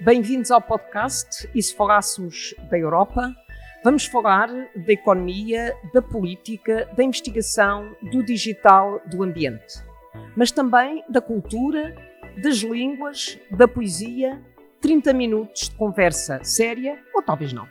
Bem-vindos 0.00 0.50
ao 0.50 0.60
podcast 0.60 1.48
E 1.54 1.62
se 1.62 1.74
falássemos 1.74 2.54
da 2.70 2.78
Europa? 2.78 3.34
Vamos 3.82 4.04
falar 4.04 4.48
da 4.48 4.92
economia, 4.92 5.74
da 5.94 6.02
política, 6.02 6.86
da 6.94 7.02
investigação, 7.02 7.96
do 8.02 8.22
digital, 8.22 9.00
do 9.06 9.22
ambiente. 9.22 9.82
Mas 10.36 10.50
também 10.50 11.02
da 11.08 11.22
cultura, 11.22 11.94
das 12.42 12.56
línguas, 12.56 13.38
da 13.50 13.66
poesia. 13.66 14.40
30 14.82 15.14
minutos 15.14 15.70
de 15.70 15.76
conversa 15.76 16.44
séria 16.44 17.02
ou 17.14 17.22
talvez 17.22 17.52
não. 17.54 17.66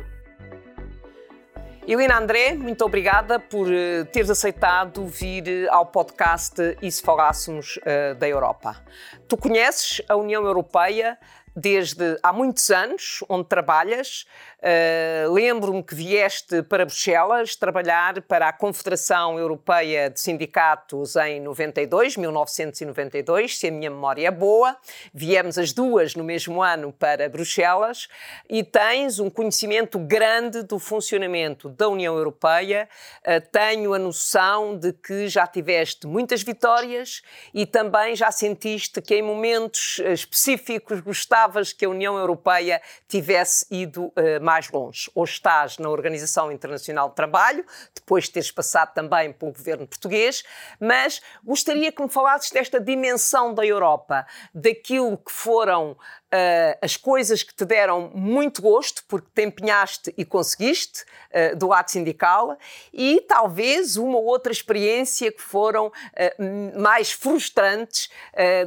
Helena 1.87 2.17
André, 2.17 2.55
muito 2.55 2.83
obrigada 2.83 3.39
por 3.39 3.67
uh, 3.67 4.05
teres 4.11 4.31
aceitado 4.31 5.05
vir 5.05 5.43
uh, 5.43 5.71
ao 5.71 5.85
podcast 5.85 6.55
E 6.81 6.91
se 6.91 7.03
falássemos 7.03 7.77
uh, 7.77 8.15
da 8.15 8.27
Europa. 8.27 8.83
Tu 9.27 9.37
conheces 9.37 10.01
a 10.09 10.15
União 10.15 10.43
Europeia 10.43 11.15
desde 11.55 12.19
há 12.21 12.33
muitos 12.33 12.69
anos, 12.69 13.23
onde 13.29 13.47
trabalhas. 13.47 14.25
Uh, 14.65 15.31
Lembro-me 15.31 15.83
que 15.83 15.93
vieste 15.93 16.63
para 16.63 16.85
Bruxelas 16.85 17.55
trabalhar 17.55 18.19
para 18.23 18.49
a 18.49 18.53
Confederação 18.53 19.37
Europeia 19.37 20.09
de 20.09 20.19
Sindicatos 20.19 21.15
em 21.17 21.39
92, 21.39 22.17
1992, 22.17 23.59
se 23.59 23.67
a 23.67 23.71
minha 23.71 23.91
memória 23.91 24.27
é 24.27 24.31
boa. 24.31 24.75
Viemos 25.13 25.59
as 25.59 25.71
duas 25.71 26.15
no 26.15 26.23
mesmo 26.23 26.63
ano 26.63 26.91
para 26.91 27.29
Bruxelas 27.29 28.07
e 28.49 28.63
tens 28.63 29.19
um 29.19 29.29
conhecimento 29.29 29.99
grande 29.99 30.63
do 30.63 30.79
funcionamento 30.79 31.69
da 31.69 31.87
União 31.87 32.17
Europeia. 32.17 32.89
Uh, 33.21 33.47
tenho 33.51 33.93
a 33.93 33.99
noção 33.99 34.75
de 34.75 34.93
que 34.93 35.27
já 35.27 35.45
tiveste 35.45 36.07
muitas 36.07 36.41
vitórias 36.41 37.21
e 37.53 37.67
também 37.67 38.15
já 38.15 38.31
sentiste 38.31 38.99
que 38.99 39.13
em 39.13 39.21
momentos 39.21 39.99
específicos 39.99 41.01
gostavas 41.01 41.71
que 41.71 41.85
a 41.85 41.89
União 41.89 42.17
Europeia 42.17 42.81
tivesse 43.07 43.67
ido 43.69 44.05
uh, 44.05 44.41
mais 44.41 44.54
mais 44.55 44.71
longe. 44.71 45.11
Hoje 45.13 45.33
estás 45.33 45.77
na 45.77 45.89
Organização 45.89 46.49
Internacional 46.49 47.09
de 47.09 47.15
Trabalho, 47.15 47.65
depois 47.93 48.23
de 48.23 48.31
teres 48.31 48.51
passado 48.51 48.93
também 48.93 49.33
pelo 49.33 49.51
governo 49.51 49.85
português, 49.85 50.45
mas 50.79 51.21
gostaria 51.43 51.91
que 51.91 52.01
me 52.01 52.07
falasses 52.07 52.51
desta 52.51 52.79
dimensão 52.79 53.53
da 53.53 53.65
Europa, 53.65 54.25
daquilo 54.53 55.17
que 55.17 55.31
foram 55.31 55.97
Uh, 56.25 56.75
as 56.81 56.97
coisas 56.97 57.43
que 57.43 57.55
te 57.55 57.63
deram 57.63 58.11
muito 58.13 58.61
gosto, 58.61 59.05
porque 59.07 59.29
te 59.33 59.43
empenhaste 59.43 60.13
e 60.17 60.25
conseguiste, 60.25 61.05
uh, 61.31 61.55
do 61.55 61.67
lado 61.67 61.89
sindical, 61.89 62.57
e 62.91 63.21
talvez 63.21 63.95
uma 63.95 64.17
ou 64.17 64.25
outra 64.25 64.51
experiência 64.51 65.31
que 65.31 65.41
foram 65.41 65.87
uh, 65.87 66.81
mais 66.81 67.13
frustrantes 67.13 68.09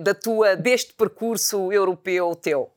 da 0.01 0.15
tua, 0.15 0.57
deste 0.57 0.95
percurso 0.95 1.71
europeu 1.71 2.35
teu. 2.35 2.73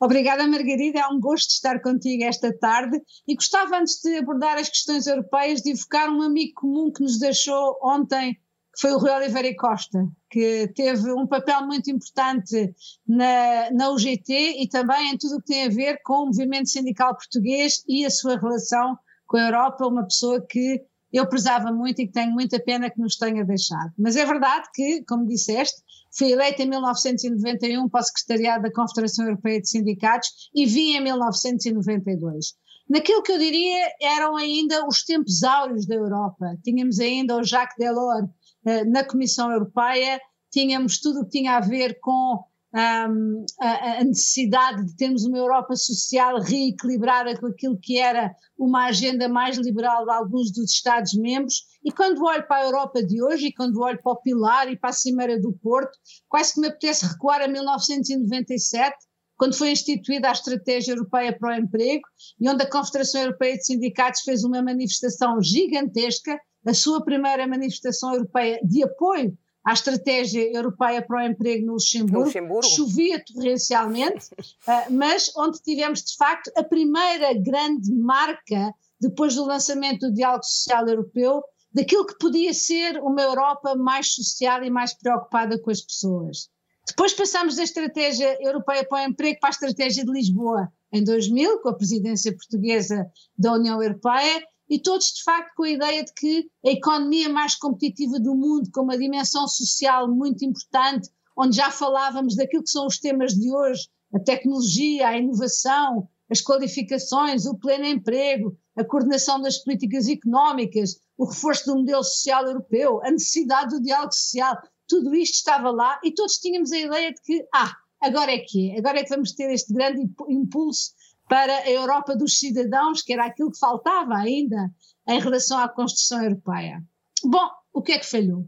Obrigada, 0.00 0.46
Margarida. 0.46 1.00
É 1.00 1.08
um 1.08 1.18
gosto 1.18 1.50
estar 1.50 1.80
contigo 1.80 2.22
esta 2.22 2.56
tarde 2.56 3.00
e 3.26 3.34
gostava, 3.34 3.78
antes 3.78 4.00
de 4.00 4.16
abordar 4.18 4.56
as 4.56 4.68
questões 4.68 5.06
europeias, 5.06 5.60
de 5.60 5.70
evocar 5.70 6.08
um 6.08 6.22
amigo 6.22 6.52
comum 6.54 6.92
que 6.92 7.02
nos 7.02 7.18
deixou 7.18 7.78
ontem, 7.82 8.34
que 8.34 8.80
foi 8.80 8.92
o 8.92 8.98
Rui 8.98 9.10
Oliveira 9.10 9.54
Costa, 9.56 10.06
que 10.30 10.68
teve 10.74 11.12
um 11.12 11.26
papel 11.26 11.66
muito 11.66 11.90
importante 11.90 12.72
na, 13.06 13.70
na 13.72 13.90
UGT 13.90 14.62
e 14.62 14.68
também 14.68 15.12
em 15.12 15.18
tudo 15.18 15.36
o 15.36 15.40
que 15.40 15.46
tem 15.46 15.66
a 15.66 15.70
ver 15.70 16.00
com 16.04 16.22
o 16.22 16.26
movimento 16.26 16.68
sindical 16.68 17.16
português 17.16 17.82
e 17.88 18.04
a 18.04 18.10
sua 18.10 18.38
relação 18.38 18.96
com 19.26 19.36
a 19.36 19.46
Europa, 19.46 19.86
uma 19.86 20.04
pessoa 20.04 20.40
que 20.40 20.80
eu 21.12 21.28
prezava 21.28 21.72
muito 21.72 22.00
e 22.00 22.06
que 22.06 22.12
tenho 22.12 22.32
muita 22.32 22.60
pena 22.60 22.90
que 22.90 23.00
nos 23.00 23.16
tenha 23.16 23.44
deixado. 23.44 23.92
Mas 23.98 24.16
é 24.16 24.24
verdade 24.24 24.68
que, 24.74 25.02
como 25.04 25.26
disseste, 25.26 25.82
fui 26.16 26.32
eleita 26.32 26.62
em 26.62 26.68
1991 26.68 27.88
para 27.88 28.00
o 28.00 28.04
Secretariado 28.04 28.62
da 28.62 28.72
Confederação 28.72 29.24
Europeia 29.24 29.60
de 29.60 29.68
Sindicatos 29.68 30.28
e 30.54 30.66
vim 30.66 30.96
em 30.96 31.00
1992. 31.02 32.54
Naquilo 32.88 33.22
que 33.22 33.32
eu 33.32 33.38
diria 33.38 33.86
eram 34.00 34.36
ainda 34.36 34.86
os 34.86 35.04
tempos 35.04 35.42
áureos 35.42 35.86
da 35.86 35.94
Europa. 35.94 36.56
Tínhamos 36.64 36.98
ainda 36.98 37.36
o 37.36 37.44
Jacques 37.44 37.76
Delors 37.78 38.28
eh, 38.64 38.84
na 38.84 39.04
Comissão 39.04 39.52
Europeia, 39.52 40.18
tínhamos 40.50 40.98
tudo 40.98 41.20
o 41.20 41.24
que 41.24 41.38
tinha 41.38 41.56
a 41.56 41.60
ver 41.60 41.98
com 42.00 42.42
um, 42.74 43.46
a, 43.60 44.00
a, 44.00 44.04
necessidade 44.04 44.84
de 44.84 44.96
termos 44.96 45.24
uma 45.24 45.38
Europa 45.38 45.74
social 45.74 46.40
reequilibrada 46.40 47.38
com 47.38 47.46
aquilo 47.46 47.78
que 47.80 47.98
era 47.98 48.30
uma 48.58 48.86
agenda 48.86 49.28
mais 49.28 49.56
liberal 49.56 50.04
de 50.04 50.12
alguns 50.12 50.52
dos 50.52 50.72
Estados-membros. 50.72 51.62
E 51.82 51.90
quando 51.90 52.22
olho 52.22 52.46
para 52.46 52.62
a 52.62 52.64
Europa 52.64 53.02
de 53.02 53.22
hoje 53.22 53.46
e 53.46 53.54
quando 53.54 53.80
olho 53.80 54.00
para 54.02 54.12
o 54.12 54.20
Pilar 54.20 54.70
e 54.70 54.76
para 54.76 54.90
a 54.90 54.92
Cimeira 54.92 55.40
do 55.40 55.52
Porto, 55.52 55.96
quase 56.28 56.54
que 56.54 56.60
me 56.60 56.68
apetece 56.68 57.06
recuar 57.06 57.40
a 57.40 57.48
1997, 57.48 58.96
quando 59.36 59.56
foi 59.56 59.70
instituída 59.70 60.28
a 60.28 60.32
Estratégia 60.32 60.92
Europeia 60.92 61.36
para 61.38 61.54
o 61.54 61.60
Emprego 61.60 62.02
e 62.40 62.48
onde 62.48 62.64
a 62.64 62.70
Confederação 62.70 63.22
Europeia 63.22 63.56
de 63.56 63.64
Sindicatos 63.64 64.22
fez 64.22 64.44
uma 64.44 64.60
manifestação 64.60 65.40
gigantesca, 65.40 66.38
a 66.66 66.74
sua 66.74 67.02
primeira 67.02 67.46
manifestação 67.46 68.12
europeia 68.12 68.60
de 68.62 68.82
apoio 68.82 69.38
à 69.68 69.74
estratégia 69.74 70.50
europeia 70.50 71.02
para 71.02 71.18
o 71.18 71.26
emprego 71.26 71.66
no 71.66 71.72
Luxemburgo, 71.74 72.24
Luxemburgo. 72.24 72.62
chovia 72.62 73.22
torrencialmente, 73.22 74.28
uh, 74.32 74.88
mas 74.90 75.30
onde 75.36 75.60
tivemos 75.60 76.02
de 76.02 76.16
facto 76.16 76.50
a 76.56 76.64
primeira 76.64 77.34
grande 77.34 77.92
marca, 77.92 78.72
depois 78.98 79.34
do 79.34 79.44
lançamento 79.44 80.08
do 80.08 80.14
diálogo 80.14 80.42
social 80.42 80.88
europeu, 80.88 81.42
daquilo 81.70 82.06
que 82.06 82.16
podia 82.16 82.54
ser 82.54 82.98
uma 83.02 83.20
Europa 83.20 83.74
mais 83.76 84.14
social 84.14 84.64
e 84.64 84.70
mais 84.70 84.94
preocupada 84.94 85.60
com 85.60 85.70
as 85.70 85.82
pessoas. 85.82 86.48
Depois 86.86 87.12
passamos 87.12 87.56
da 87.56 87.62
estratégia 87.62 88.38
europeia 88.40 88.88
para 88.88 89.02
o 89.02 89.10
emprego 89.10 89.38
para 89.38 89.50
a 89.50 89.52
estratégia 89.52 90.02
de 90.02 90.10
Lisboa 90.10 90.72
em 90.90 91.04
2000, 91.04 91.60
com 91.60 91.68
a 91.68 91.76
presidência 91.76 92.32
portuguesa 92.32 93.06
da 93.36 93.52
União 93.52 93.82
Europeia, 93.82 94.42
e 94.68 94.78
todos 94.78 95.06
de 95.06 95.22
facto 95.22 95.54
com 95.56 95.62
a 95.64 95.70
ideia 95.70 96.04
de 96.04 96.12
que 96.12 96.50
a 96.64 96.70
economia 96.70 97.28
mais 97.28 97.54
competitiva 97.54 98.20
do 98.20 98.34
mundo, 98.34 98.70
com 98.72 98.82
uma 98.82 98.98
dimensão 98.98 99.48
social 99.48 100.08
muito 100.08 100.44
importante, 100.44 101.08
onde 101.36 101.56
já 101.56 101.70
falávamos 101.70 102.36
daquilo 102.36 102.62
que 102.62 102.70
são 102.70 102.86
os 102.86 102.98
temas 102.98 103.32
de 103.32 103.50
hoje, 103.50 103.88
a 104.12 104.18
tecnologia, 104.18 105.08
a 105.08 105.16
inovação, 105.16 106.08
as 106.30 106.40
qualificações, 106.40 107.46
o 107.46 107.56
pleno 107.58 107.86
emprego, 107.86 108.56
a 108.76 108.84
coordenação 108.84 109.40
das 109.40 109.58
políticas 109.58 110.08
económicas, 110.08 110.96
o 111.16 111.24
reforço 111.24 111.66
do 111.66 111.76
modelo 111.76 112.04
social 112.04 112.44
europeu, 112.46 113.00
a 113.04 113.10
necessidade 113.10 113.70
do 113.70 113.82
diálogo 113.82 114.12
social, 114.12 114.56
tudo 114.86 115.14
isto 115.14 115.34
estava 115.34 115.70
lá 115.70 115.98
e 116.04 116.12
todos 116.12 116.38
tínhamos 116.38 116.72
a 116.72 116.78
ideia 116.78 117.12
de 117.12 117.20
que, 117.22 117.46
ah, 117.54 117.74
agora 118.00 118.32
é 118.32 118.38
que 118.38 118.70
é, 118.70 118.78
agora 118.78 119.00
é 119.00 119.04
que 119.04 119.10
vamos 119.10 119.32
ter 119.32 119.50
este 119.50 119.72
grande 119.72 120.02
impulso 120.28 120.92
para 121.28 121.58
a 121.58 121.70
Europa 121.70 122.16
dos 122.16 122.38
cidadãos, 122.38 123.02
que 123.02 123.12
era 123.12 123.26
aquilo 123.26 123.50
que 123.50 123.58
faltava 123.58 124.14
ainda 124.16 124.70
em 125.06 125.20
relação 125.20 125.58
à 125.58 125.68
construção 125.68 126.22
europeia. 126.22 126.82
Bom, 127.22 127.48
o 127.72 127.82
que 127.82 127.92
é 127.92 127.98
que 127.98 128.06
falhou? 128.06 128.40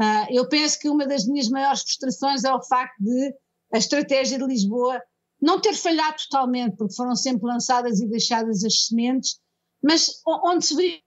Uh, 0.00 0.26
eu 0.30 0.48
penso 0.48 0.78
que 0.78 0.88
uma 0.88 1.06
das 1.06 1.26
minhas 1.26 1.48
maiores 1.48 1.82
frustrações 1.82 2.44
é 2.44 2.52
o 2.52 2.62
facto 2.62 2.96
de 3.00 3.34
a 3.72 3.78
estratégia 3.78 4.38
de 4.38 4.46
Lisboa 4.46 5.00
não 5.40 5.60
ter 5.60 5.74
falhado 5.74 6.16
totalmente, 6.28 6.76
porque 6.76 6.94
foram 6.94 7.14
sempre 7.14 7.46
lançadas 7.46 8.00
e 8.00 8.08
deixadas 8.08 8.64
as 8.64 8.86
sementes, 8.86 9.40
mas 9.82 10.20
onde 10.26 10.66
se 10.66 10.76
viu 10.76 10.98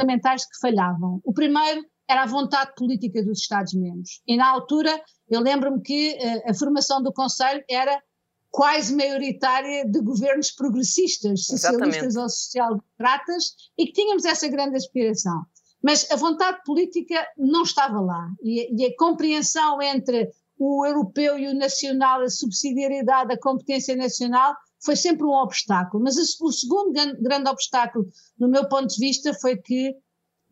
fundamentais 0.00 0.46
que 0.46 0.58
falhavam. 0.60 1.20
O 1.24 1.32
primeiro 1.32 1.84
era 2.08 2.22
a 2.22 2.26
vontade 2.26 2.74
política 2.74 3.22
dos 3.22 3.40
Estados-membros. 3.40 4.22
E 4.26 4.36
na 4.36 4.48
altura, 4.48 5.02
eu 5.28 5.40
lembro-me 5.40 5.80
que 5.82 6.14
uh, 6.14 6.50
a 6.50 6.54
formação 6.54 7.02
do 7.02 7.12
Conselho 7.12 7.62
era 7.68 8.02
quase 8.50 8.94
maioritária 8.94 9.84
de 9.86 10.00
governos 10.00 10.50
progressistas, 10.50 11.46
socialistas 11.46 12.04
Exatamente. 12.04 12.18
ou 12.18 12.28
social-democratas, 12.28 13.44
e 13.78 13.86
que 13.86 13.92
tínhamos 13.92 14.24
essa 14.24 14.48
grande 14.48 14.76
aspiração. 14.76 15.44
Mas 15.82 16.10
a 16.10 16.16
vontade 16.16 16.58
política 16.64 17.26
não 17.38 17.62
estava 17.62 18.00
lá. 18.00 18.28
E, 18.42 18.74
e 18.76 18.86
a 18.86 18.96
compreensão 18.96 19.80
entre 19.80 20.30
o 20.58 20.84
europeu 20.84 21.38
e 21.38 21.48
o 21.48 21.54
nacional, 21.54 22.20
a 22.20 22.28
subsidiariedade, 22.28 23.32
a 23.32 23.38
competência 23.38 23.96
nacional, 23.96 24.54
foi 24.84 24.96
sempre 24.96 25.24
um 25.24 25.32
obstáculo. 25.32 26.02
Mas 26.02 26.16
o 26.16 26.52
segundo 26.52 26.92
grande 26.92 27.48
obstáculo, 27.48 28.06
do 28.36 28.48
meu 28.48 28.68
ponto 28.68 28.88
de 28.88 28.98
vista, 28.98 29.32
foi 29.34 29.56
que 29.56 29.94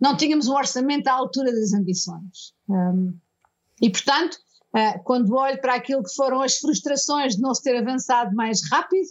não 0.01 0.17
tínhamos 0.17 0.49
um 0.49 0.55
orçamento 0.55 1.09
à 1.09 1.13
altura 1.13 1.53
das 1.53 1.73
ambições. 1.73 2.55
Um, 2.69 3.19
e, 3.83 3.91
portanto, 3.91 4.39
uh, 4.75 5.03
quando 5.05 5.35
olho 5.35 5.61
para 5.61 5.75
aquilo 5.75 6.03
que 6.03 6.15
foram 6.15 6.41
as 6.41 6.57
frustrações 6.59 7.37
de 7.37 7.43
não 7.43 7.55
se 7.55 7.63
ter 7.63 7.77
avançado 7.77 8.35
mais 8.35 8.61
rápido, 8.71 9.07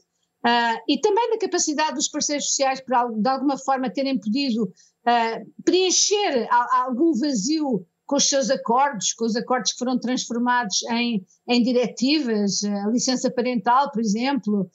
uh, 0.45 0.81
e 0.87 0.99
também 0.99 1.29
da 1.31 1.37
capacidade 1.37 1.95
dos 1.95 2.07
parceiros 2.07 2.47
sociais 2.47 2.81
para, 2.81 3.07
de 3.07 3.29
alguma 3.29 3.57
forma, 3.57 3.89
terem 3.89 4.19
podido 4.19 4.63
uh, 4.63 5.63
preencher 5.63 6.47
a, 6.49 6.55
a 6.55 6.83
algum 6.85 7.13
vazio 7.13 7.85
com 8.05 8.15
os 8.15 8.29
seus 8.29 8.49
acordos, 8.49 9.13
com 9.13 9.25
os 9.25 9.35
acordos 9.35 9.73
que 9.73 9.79
foram 9.79 9.99
transformados 9.99 10.81
em, 10.91 11.25
em 11.47 11.61
diretivas, 11.61 12.63
a 12.63 12.87
licença 12.87 13.29
parental, 13.29 13.91
por 13.91 13.99
exemplo, 13.99 14.69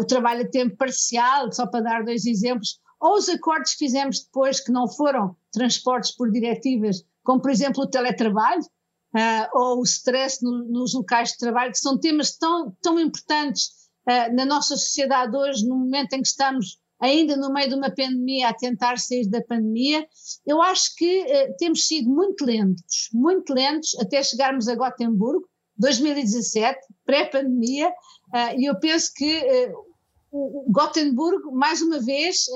o 0.00 0.04
trabalho 0.06 0.46
a 0.46 0.48
tempo 0.48 0.74
parcial, 0.74 1.52
só 1.52 1.66
para 1.66 1.82
dar 1.82 2.02
dois 2.02 2.24
exemplos, 2.24 2.80
ou 2.98 3.16
os 3.16 3.28
acordos 3.28 3.72
que 3.72 3.84
fizemos 3.84 4.24
depois 4.24 4.60
que 4.60 4.72
não 4.72 4.88
foram 4.88 5.36
transportes 5.52 6.12
por 6.16 6.30
diretivas, 6.30 7.04
como 7.22 7.40
por 7.40 7.50
exemplo 7.50 7.84
o 7.84 7.86
teletrabalho, 7.86 8.62
uh, 9.14 9.48
ou 9.58 9.80
o 9.80 9.84
stress 9.84 10.42
no, 10.42 10.64
nos 10.64 10.94
locais 10.94 11.30
de 11.30 11.38
trabalho, 11.38 11.72
que 11.72 11.78
são 11.78 11.98
temas 11.98 12.36
tão, 12.36 12.76
tão 12.82 12.98
importantes 12.98 13.68
uh, 14.08 14.34
na 14.34 14.44
nossa 14.44 14.76
sociedade 14.76 15.36
hoje, 15.36 15.66
no 15.66 15.76
momento 15.76 16.12
em 16.14 16.22
que 16.22 16.28
estamos 16.28 16.78
ainda 17.00 17.36
no 17.36 17.52
meio 17.52 17.68
de 17.68 17.74
uma 17.76 17.90
pandemia, 17.90 18.48
a 18.48 18.54
tentar 18.54 18.98
sair 18.98 19.28
da 19.28 19.42
pandemia, 19.42 20.06
eu 20.46 20.60
acho 20.60 20.94
que 20.96 21.22
uh, 21.22 21.56
temos 21.58 21.86
sido 21.86 22.10
muito 22.10 22.44
lentos, 22.44 23.08
muito 23.12 23.52
lentos 23.54 23.96
até 24.00 24.22
chegarmos 24.22 24.68
a 24.68 24.74
Gotemburgo, 24.74 25.48
2017, 25.76 26.76
pré-pandemia, 27.06 27.92
e 28.56 28.68
eu 28.68 28.76
penso 28.80 29.12
que 29.14 29.72
o 30.32 30.64
Gotemburgo, 30.72 31.52
mais 31.52 31.80
uma 31.80 32.00
vez, 32.00 32.46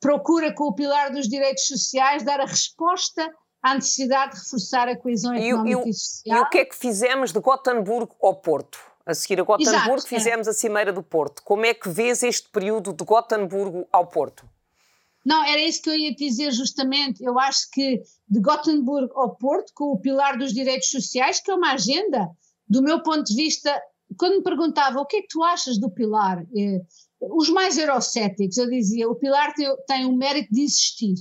procura 0.00 0.50
com 0.50 0.64
o 0.64 0.74
pilar 0.74 1.12
dos 1.12 1.28
direitos 1.28 1.66
sociais 1.66 2.22
dar 2.22 2.40
a 2.40 2.46
resposta 2.46 3.30
à 3.64 3.74
necessidade 3.74 4.32
de 4.32 4.40
reforçar 4.40 4.88
a 4.88 4.94
coesão 4.94 5.32
económica 5.32 5.86
e, 5.86 5.90
e 5.90 5.94
social. 5.94 6.38
E 6.38 6.42
o 6.42 6.50
que 6.50 6.58
é 6.58 6.64
que 6.66 6.76
fizemos 6.76 7.32
de 7.32 7.40
Gotemburgo 7.40 8.14
ao 8.22 8.36
Porto? 8.36 8.78
A 9.06 9.14
seguir 9.14 9.40
a 9.40 9.42
Gotemburgo 9.42 9.94
Exato, 9.94 10.06
fizemos 10.06 10.46
é. 10.46 10.50
a 10.50 10.52
Cimeira 10.52 10.92
do 10.92 11.02
Porto. 11.02 11.42
Como 11.42 11.64
é 11.64 11.72
que 11.72 11.88
vês 11.88 12.22
este 12.22 12.46
período 12.50 12.92
de 12.92 13.02
Gotemburgo 13.02 13.88
ao 13.90 14.06
Porto? 14.06 14.46
Não, 15.24 15.42
era 15.44 15.62
isso 15.62 15.80
que 15.80 15.88
eu 15.88 15.94
ia 15.94 16.14
dizer 16.14 16.52
justamente. 16.52 17.24
Eu 17.24 17.38
acho 17.38 17.70
que 17.72 18.02
de 18.28 18.40
Gotemburgo 18.40 19.18
ao 19.18 19.34
Porto, 19.34 19.72
com 19.74 19.92
o 19.92 19.98
pilar 19.98 20.36
dos 20.36 20.52
direitos 20.52 20.90
sociais, 20.90 21.40
que 21.40 21.50
é 21.50 21.54
uma 21.54 21.72
agenda, 21.72 22.28
do 22.68 22.82
meu 22.82 23.02
ponto 23.02 23.24
de 23.24 23.34
vista, 23.34 23.74
quando 24.18 24.36
me 24.36 24.42
perguntava 24.42 25.00
o 25.00 25.06
que 25.06 25.16
é 25.16 25.22
que 25.22 25.28
tu 25.28 25.42
achas 25.42 25.78
do 25.78 25.90
pilar, 25.90 26.44
eh, 26.54 26.80
os 27.18 27.48
mais 27.48 27.78
eurocéticos, 27.78 28.58
eu 28.58 28.68
dizia, 28.68 29.08
o 29.08 29.14
pilar 29.14 29.54
tem, 29.54 29.74
tem 29.86 30.04
o 30.04 30.14
mérito 30.14 30.52
de 30.52 30.64
existir 30.64 31.14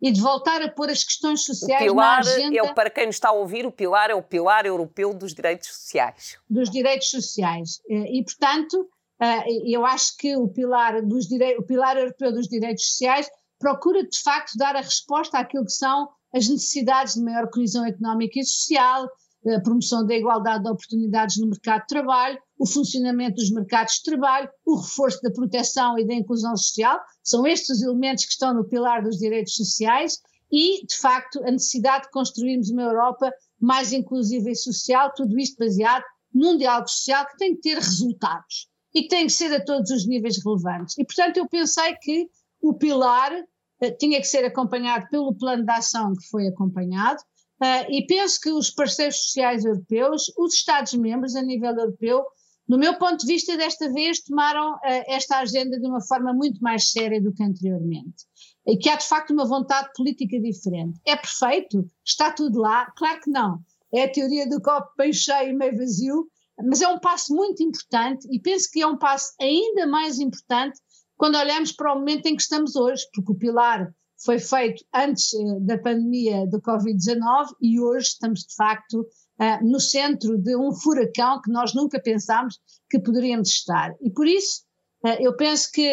e 0.00 0.10
de 0.10 0.20
voltar 0.20 0.62
a 0.62 0.70
pôr 0.70 0.88
as 0.88 1.04
questões 1.04 1.44
sociais 1.44 1.82
o 1.82 1.94
pilar 1.94 2.24
na 2.24 2.30
agenda. 2.30 2.56
É, 2.58 2.74
para 2.74 2.90
quem 2.90 3.06
nos 3.06 3.16
está 3.16 3.28
a 3.28 3.32
ouvir, 3.32 3.66
o 3.66 3.72
pilar 3.72 4.10
é 4.10 4.14
o 4.14 4.22
pilar 4.22 4.64
europeu 4.64 5.12
dos 5.12 5.34
direitos 5.34 5.68
sociais. 5.68 6.38
Dos 6.48 6.70
direitos 6.70 7.10
sociais. 7.10 7.80
Eh, 7.88 8.18
e, 8.18 8.24
portanto, 8.24 8.88
eh, 9.20 9.44
eu 9.66 9.84
acho 9.84 10.16
que 10.16 10.36
o 10.36 10.48
pilar, 10.48 11.02
dos 11.02 11.26
o 11.58 11.62
pilar 11.62 11.96
europeu 11.98 12.32
dos 12.32 12.48
direitos 12.48 12.84
sociais 12.86 13.28
procura, 13.58 14.02
de 14.02 14.20
facto, 14.22 14.56
dar 14.56 14.74
a 14.74 14.80
resposta 14.80 15.38
àquilo 15.38 15.66
que 15.66 15.72
são 15.72 16.08
as 16.34 16.48
necessidades 16.48 17.14
de 17.14 17.22
maior 17.22 17.50
coesão 17.50 17.84
económica 17.84 18.38
e 18.38 18.44
social, 18.44 19.06
a 19.46 19.60
promoção 19.60 20.04
da 20.04 20.14
igualdade 20.14 20.64
de 20.64 20.70
oportunidades 20.70 21.38
no 21.38 21.48
mercado 21.48 21.82
de 21.82 21.86
trabalho, 21.86 22.38
o 22.58 22.66
funcionamento 22.66 23.36
dos 23.36 23.50
mercados 23.50 23.94
de 23.94 24.02
trabalho, 24.02 24.48
o 24.66 24.76
reforço 24.76 25.20
da 25.22 25.30
proteção 25.30 25.98
e 25.98 26.06
da 26.06 26.14
inclusão 26.14 26.54
social, 26.56 27.00
são 27.22 27.46
estes 27.46 27.78
os 27.78 27.82
elementos 27.82 28.26
que 28.26 28.32
estão 28.32 28.52
no 28.52 28.64
pilar 28.64 29.02
dos 29.02 29.18
direitos 29.18 29.54
sociais 29.54 30.18
e, 30.52 30.84
de 30.84 30.96
facto, 30.96 31.42
a 31.44 31.50
necessidade 31.50 32.04
de 32.04 32.10
construirmos 32.10 32.70
uma 32.70 32.82
Europa 32.82 33.32
mais 33.58 33.92
inclusiva 33.92 34.50
e 34.50 34.54
social, 34.56 35.12
tudo 35.14 35.38
isto 35.38 35.56
baseado 35.58 36.04
num 36.32 36.56
diálogo 36.56 36.88
social 36.88 37.26
que 37.26 37.36
tem 37.36 37.54
que 37.54 37.62
ter 37.62 37.76
resultados 37.76 38.68
e 38.94 39.02
que 39.02 39.08
tem 39.08 39.26
que 39.26 39.32
ser 39.32 39.52
a 39.54 39.64
todos 39.64 39.90
os 39.90 40.06
níveis 40.06 40.42
relevantes. 40.44 40.98
E, 40.98 41.04
portanto, 41.04 41.36
eu 41.36 41.48
pensei 41.48 41.94
que 41.96 42.28
o 42.60 42.74
pilar 42.74 43.32
uh, 43.32 43.98
tinha 43.98 44.20
que 44.20 44.26
ser 44.26 44.44
acompanhado 44.44 45.06
pelo 45.10 45.34
plano 45.34 45.64
de 45.64 45.72
ação 45.72 46.12
que 46.14 46.28
foi 46.28 46.46
acompanhado, 46.48 47.22
Uh, 47.62 47.84
e 47.90 48.06
penso 48.06 48.40
que 48.40 48.50
os 48.50 48.70
parceiros 48.70 49.16
sociais 49.24 49.64
europeus, 49.64 50.32
os 50.38 50.54
Estados-membros 50.54 51.36
a 51.36 51.42
nível 51.42 51.70
europeu, 51.70 52.24
no 52.66 52.78
meu 52.78 52.96
ponto 52.98 53.18
de 53.18 53.26
vista, 53.26 53.56
desta 53.56 53.92
vez 53.92 54.20
tomaram 54.20 54.74
uh, 54.74 54.78
esta 55.08 55.38
agenda 55.38 55.78
de 55.78 55.86
uma 55.86 56.00
forma 56.00 56.32
muito 56.32 56.60
mais 56.60 56.90
séria 56.90 57.20
do 57.20 57.32
que 57.32 57.42
anteriormente. 57.42 58.24
E 58.66 58.76
que 58.76 58.88
há 58.88 58.96
de 58.96 59.06
facto 59.06 59.32
uma 59.32 59.44
vontade 59.44 59.90
política 59.94 60.40
diferente. 60.40 60.98
É 61.06 61.16
perfeito? 61.16 61.84
Está 62.04 62.32
tudo 62.32 62.60
lá? 62.60 62.90
Claro 62.96 63.20
que 63.20 63.30
não. 63.30 63.58
É 63.92 64.04
a 64.04 64.12
teoria 64.12 64.48
do 64.48 64.62
copo 64.62 64.88
bem 64.96 65.12
cheio 65.12 65.50
e 65.50 65.54
meio 65.54 65.76
vazio, 65.76 66.28
mas 66.64 66.80
é 66.80 66.88
um 66.88 66.98
passo 66.98 67.34
muito 67.34 67.62
importante 67.62 68.26
e 68.30 68.38
penso 68.38 68.70
que 68.70 68.80
é 68.80 68.86
um 68.86 68.96
passo 68.96 69.32
ainda 69.40 69.86
mais 69.86 70.18
importante 70.18 70.78
quando 71.16 71.36
olhamos 71.36 71.72
para 71.72 71.92
o 71.92 71.98
momento 71.98 72.26
em 72.26 72.36
que 72.36 72.42
estamos 72.42 72.76
hoje, 72.76 73.04
porque 73.12 73.32
o 73.32 73.34
pilar 73.34 73.92
foi 74.24 74.38
feito 74.38 74.84
antes 74.94 75.32
uh, 75.32 75.60
da 75.60 75.78
pandemia 75.78 76.46
do 76.46 76.60
Covid-19 76.60 77.48
e 77.60 77.80
hoje 77.80 78.08
estamos 78.08 78.40
de 78.40 78.54
facto 78.54 79.00
uh, 79.00 79.64
no 79.64 79.80
centro 79.80 80.36
de 80.38 80.56
um 80.56 80.72
furacão 80.72 81.40
que 81.40 81.50
nós 81.50 81.74
nunca 81.74 82.00
pensámos 82.00 82.58
que 82.88 82.98
poderíamos 82.98 83.48
estar. 83.48 83.94
E 84.00 84.10
por 84.10 84.26
isso 84.26 84.62
uh, 85.04 85.16
eu 85.20 85.34
penso 85.36 85.70
que 85.72 85.90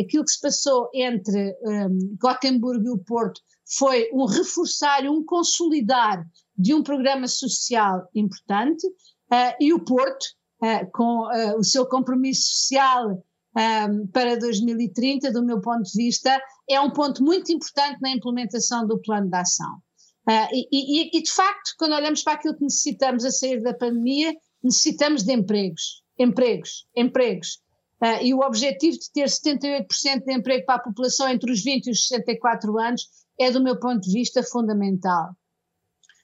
aquilo 0.00 0.24
que 0.24 0.32
se 0.32 0.40
passou 0.40 0.88
entre 0.94 1.56
um, 1.62 2.16
Gotemburgo 2.20 2.86
e 2.86 2.90
o 2.90 2.98
Porto 2.98 3.40
foi 3.76 4.08
um 4.12 4.24
reforçar 4.24 5.04
um 5.04 5.24
consolidar 5.24 6.24
de 6.56 6.74
um 6.74 6.82
programa 6.82 7.26
social 7.26 8.06
importante 8.14 8.86
e 9.58 9.72
o 9.72 9.82
Porto, 9.82 10.26
com 10.92 11.26
o 11.56 11.64
seu 11.64 11.86
compromisso 11.86 12.42
social 12.42 13.24
um, 13.56 14.06
para 14.06 14.36
2030, 14.38 15.32
do 15.32 15.44
meu 15.44 15.60
ponto 15.60 15.82
de 15.82 15.96
vista, 15.96 16.40
é 16.68 16.80
um 16.80 16.90
ponto 16.90 17.22
muito 17.22 17.52
importante 17.52 18.00
na 18.00 18.10
implementação 18.10 18.86
do 18.86 19.00
plano 19.00 19.28
de 19.28 19.36
ação. 19.36 19.74
Uh, 20.28 20.48
e, 20.52 20.68
e, 20.72 21.18
e, 21.18 21.22
de 21.22 21.30
facto, 21.30 21.74
quando 21.78 21.94
olhamos 21.94 22.22
para 22.22 22.34
aquilo 22.34 22.56
que 22.56 22.62
necessitamos 22.62 23.24
a 23.24 23.30
sair 23.30 23.60
da 23.60 23.74
pandemia, 23.74 24.32
necessitamos 24.62 25.24
de 25.24 25.32
empregos, 25.32 26.02
empregos, 26.18 26.86
empregos. 26.96 27.60
Uh, 28.00 28.22
e 28.22 28.34
o 28.34 28.40
objetivo 28.40 28.98
de 28.98 29.12
ter 29.12 29.28
78% 29.28 30.24
de 30.24 30.32
emprego 30.32 30.64
para 30.64 30.76
a 30.76 30.82
população 30.82 31.28
entre 31.28 31.52
os 31.52 31.62
20 31.62 31.86
e 31.86 31.90
os 31.90 32.06
64 32.06 32.78
anos 32.78 33.08
é, 33.38 33.50
do 33.50 33.62
meu 33.62 33.78
ponto 33.78 34.00
de 34.00 34.12
vista, 34.12 34.42
fundamental. 34.42 35.36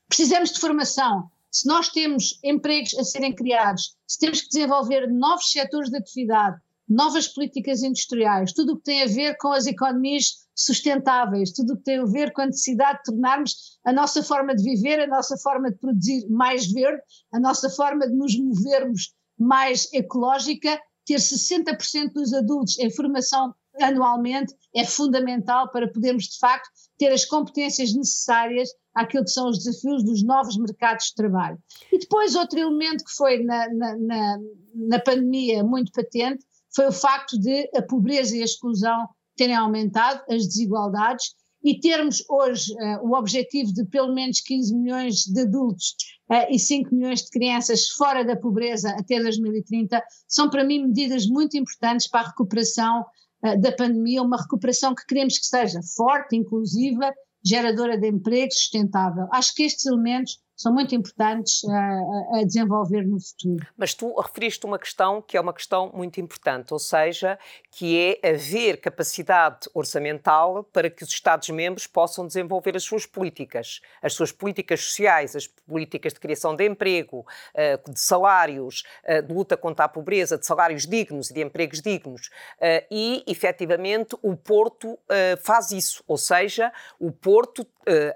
Precisamos 0.09 0.53
de 0.53 0.61
formação. 0.61 1.29
Se 1.51 1.67
nós 1.67 1.89
temos 1.89 2.39
empregos 2.45 2.95
a 2.99 3.05
serem 3.05 3.35
criados, 3.35 3.97
se 4.07 4.19
temos 4.19 4.43
que 4.43 4.49
desenvolver 4.49 5.09
novos 5.09 5.51
setores 5.51 5.91
de 5.91 5.97
atividade, 5.97 6.61
novas 6.89 7.29
políticas 7.29 7.83
industriais, 7.83 8.53
tudo 8.53 8.73
o 8.73 8.77
que 8.77 8.85
tem 8.85 9.03
a 9.03 9.07
ver 9.07 9.37
com 9.37 9.53
as 9.53 9.67
economias 9.67 10.47
sustentáveis, 10.55 11.53
tudo 11.53 11.75
o 11.75 11.77
que 11.77 11.85
tem 11.85 11.99
a 11.99 12.05
ver 12.05 12.33
com 12.33 12.43
a 12.43 12.47
necessidade 12.47 12.99
de 12.99 13.05
tornarmos 13.05 13.79
a 13.85 13.93
nossa 13.93 14.23
forma 14.23 14.55
de 14.55 14.63
viver, 14.63 15.01
a 15.01 15.07
nossa 15.07 15.37
forma 15.37 15.71
de 15.71 15.79
produzir 15.79 16.27
mais 16.29 16.71
verde, 16.73 17.03
a 17.33 17.39
nossa 17.39 17.69
forma 17.71 18.09
de 18.09 18.15
nos 18.15 18.39
movermos 18.39 19.13
mais 19.39 19.93
ecológica, 19.93 20.81
ter 21.07 21.17
60% 21.17 22.13
dos 22.13 22.33
adultos 22.35 22.79
em 22.79 22.91
formação 22.91 23.55
anualmente 23.81 24.55
é 24.75 24.85
fundamental 24.85 25.71
para 25.71 25.91
podermos, 25.91 26.25
de 26.25 26.39
facto, 26.39 26.69
ter 26.99 27.13
as 27.13 27.25
competências 27.25 27.95
necessárias 27.95 28.69
àquilo 28.95 29.25
que 29.25 29.31
são 29.31 29.49
os 29.49 29.59
desafios 29.59 30.05
dos 30.05 30.23
novos 30.25 30.57
mercados 30.59 31.07
de 31.07 31.15
trabalho. 31.15 31.59
E 31.93 31.99
depois, 31.99 32.35
outro 32.35 32.59
elemento 32.59 33.05
que 33.05 33.13
foi 33.13 33.43
na, 33.45 33.73
na, 33.73 33.97
na, 33.97 34.39
na 34.75 34.99
pandemia 35.01 35.63
muito 35.63 35.93
patente 35.93 36.45
foi 36.75 36.87
o 36.87 36.93
facto 36.93 37.39
de 37.39 37.71
a 37.75 37.83
pobreza 37.83 38.37
e 38.37 38.43
a 38.43 38.45
exclusão 38.45 39.09
terem 39.37 39.55
aumentado, 39.55 40.23
as 40.29 40.47
desigualdades, 40.47 41.35
e 41.63 41.81
termos 41.81 42.25
hoje 42.29 42.73
uh, 42.73 43.07
o 43.07 43.17
objetivo 43.17 43.73
de 43.73 43.85
pelo 43.87 44.15
menos 44.15 44.41
15 44.41 44.75
milhões 44.77 45.25
de 45.25 45.41
adultos 45.41 45.95
uh, 46.31 46.47
e 46.51 46.59
5 46.59 46.95
milhões 46.95 47.23
de 47.23 47.31
crianças 47.31 47.89
fora 47.89 48.25
da 48.25 48.37
pobreza 48.37 48.91
até 48.91 49.21
2030, 49.21 50.03
são 50.27 50.49
para 50.49 50.65
mim 50.65 50.87
medidas 50.87 51.27
muito 51.27 51.57
importantes 51.57 52.09
para 52.09 52.21
a 52.21 52.29
recuperação 52.29 53.05
uh, 53.45 53.61
da 53.61 53.73
pandemia, 53.73 54.23
uma 54.23 54.41
recuperação 54.41 54.95
que 54.95 55.05
queremos 55.07 55.39
que 55.39 55.47
seja 55.47 55.81
forte, 55.97 56.37
inclusiva, 56.37 57.13
geradora 57.45 57.99
de 57.99 58.09
emprego, 58.09 58.53
sustentável. 58.53 59.27
Acho 59.33 59.55
que 59.55 59.65
estes 59.65 59.87
elementos 59.87 60.39
são 60.59 60.73
muito 60.73 60.93
importantes 60.93 61.65
a, 61.65 62.39
a, 62.41 62.45
desenvolver 62.45 63.07
no 63.07 63.21
futuro. 63.21 63.65
Mas 63.77 63.95
tu 63.95 64.13
referiste 64.21 64.67
uma 64.67 64.79
questão 64.79 65.23
que 65.23 65.37
é 65.37 65.41
uma 65.41 65.55
questão 65.55 65.93
muito 65.95 66.21
importante, 66.21 66.73
ou 66.73 66.81
seja, 66.81 67.39
que 67.71 68.19
é 68.23 68.31
haver 68.31 68.81
capacidade 68.81 69.71
orçamental 69.73 70.65
para 70.65 70.91
que 70.91 71.05
os 71.05 71.11
Estados-membros 71.11 71.87
possam 71.87 72.27
desenvolver 72.27 72.77
as 72.77 72.83
suas 72.83 73.07
políticas, 73.07 73.81
as 74.03 74.15
suas 74.15 74.33
políticas 74.33 74.81
sociais, 74.81 75.37
as 75.37 75.47
políticas 75.47 76.13
de 76.13 76.19
criação 76.19 76.57
de 76.57 76.67
emprego, 76.67 77.25
eh, 77.55 77.77
de 77.77 78.01
salários, 78.01 78.83
eh, 79.05 79.23
de 79.23 79.33
luta 79.33 79.57
contra 79.57 79.85
a 79.85 79.89
pobreza, 79.89 80.37
de 80.37 80.45
salários 80.45 80.87
dignos 80.87 81.31
e 81.31 81.35
de 81.35 81.41
empregos 81.41 81.81
dignos. 81.81 82.31
Eh, 82.61 82.85
e, 82.91 83.25
efetivamente, 83.29 84.17
o 84.23 84.37
Porto 84.37 84.99
faz 85.41 85.71
isso, 85.71 86.03
ou 86.07 86.17
seja, 86.17 86.73
o 86.99 87.13
Porto 87.13 87.67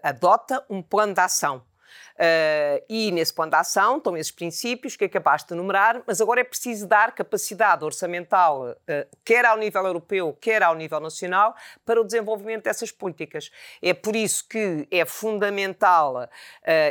adota 0.03 0.65
um 0.69 0.83
plano 0.83 1.15
de 1.15 1.21
ação 1.21 1.63
Uh, 2.13 2.85
e 2.89 3.11
nesse 3.11 3.33
plano 3.33 3.51
de 3.51 3.57
ação 3.57 3.97
estão 3.97 4.17
esses 4.17 4.31
princípios 4.31 4.97
que 4.97 5.05
acabaste 5.05 5.49
de 5.49 5.55
enumerar, 5.55 6.03
mas 6.07 6.21
agora 6.21 6.41
é 6.41 6.45
preciso 6.45 6.87
dar 6.87 7.13
capacidade 7.13 7.85
orçamental, 7.85 8.71
uh, 8.71 9.17
quer 9.25 9.45
ao 9.45 9.57
nível 9.57 9.85
europeu, 9.85 10.37
quer 10.41 10.63
ao 10.63 10.75
nível 10.75 11.01
nacional, 11.01 11.55
para 11.85 12.01
o 12.01 12.05
desenvolvimento 12.05 12.65
dessas 12.65 12.93
políticas. 12.93 13.51
É 13.81 13.93
por 13.93 14.15
isso 14.15 14.47
que 14.49 14.87
é 14.91 15.05
fundamental, 15.05 16.25
uh, 16.25 16.29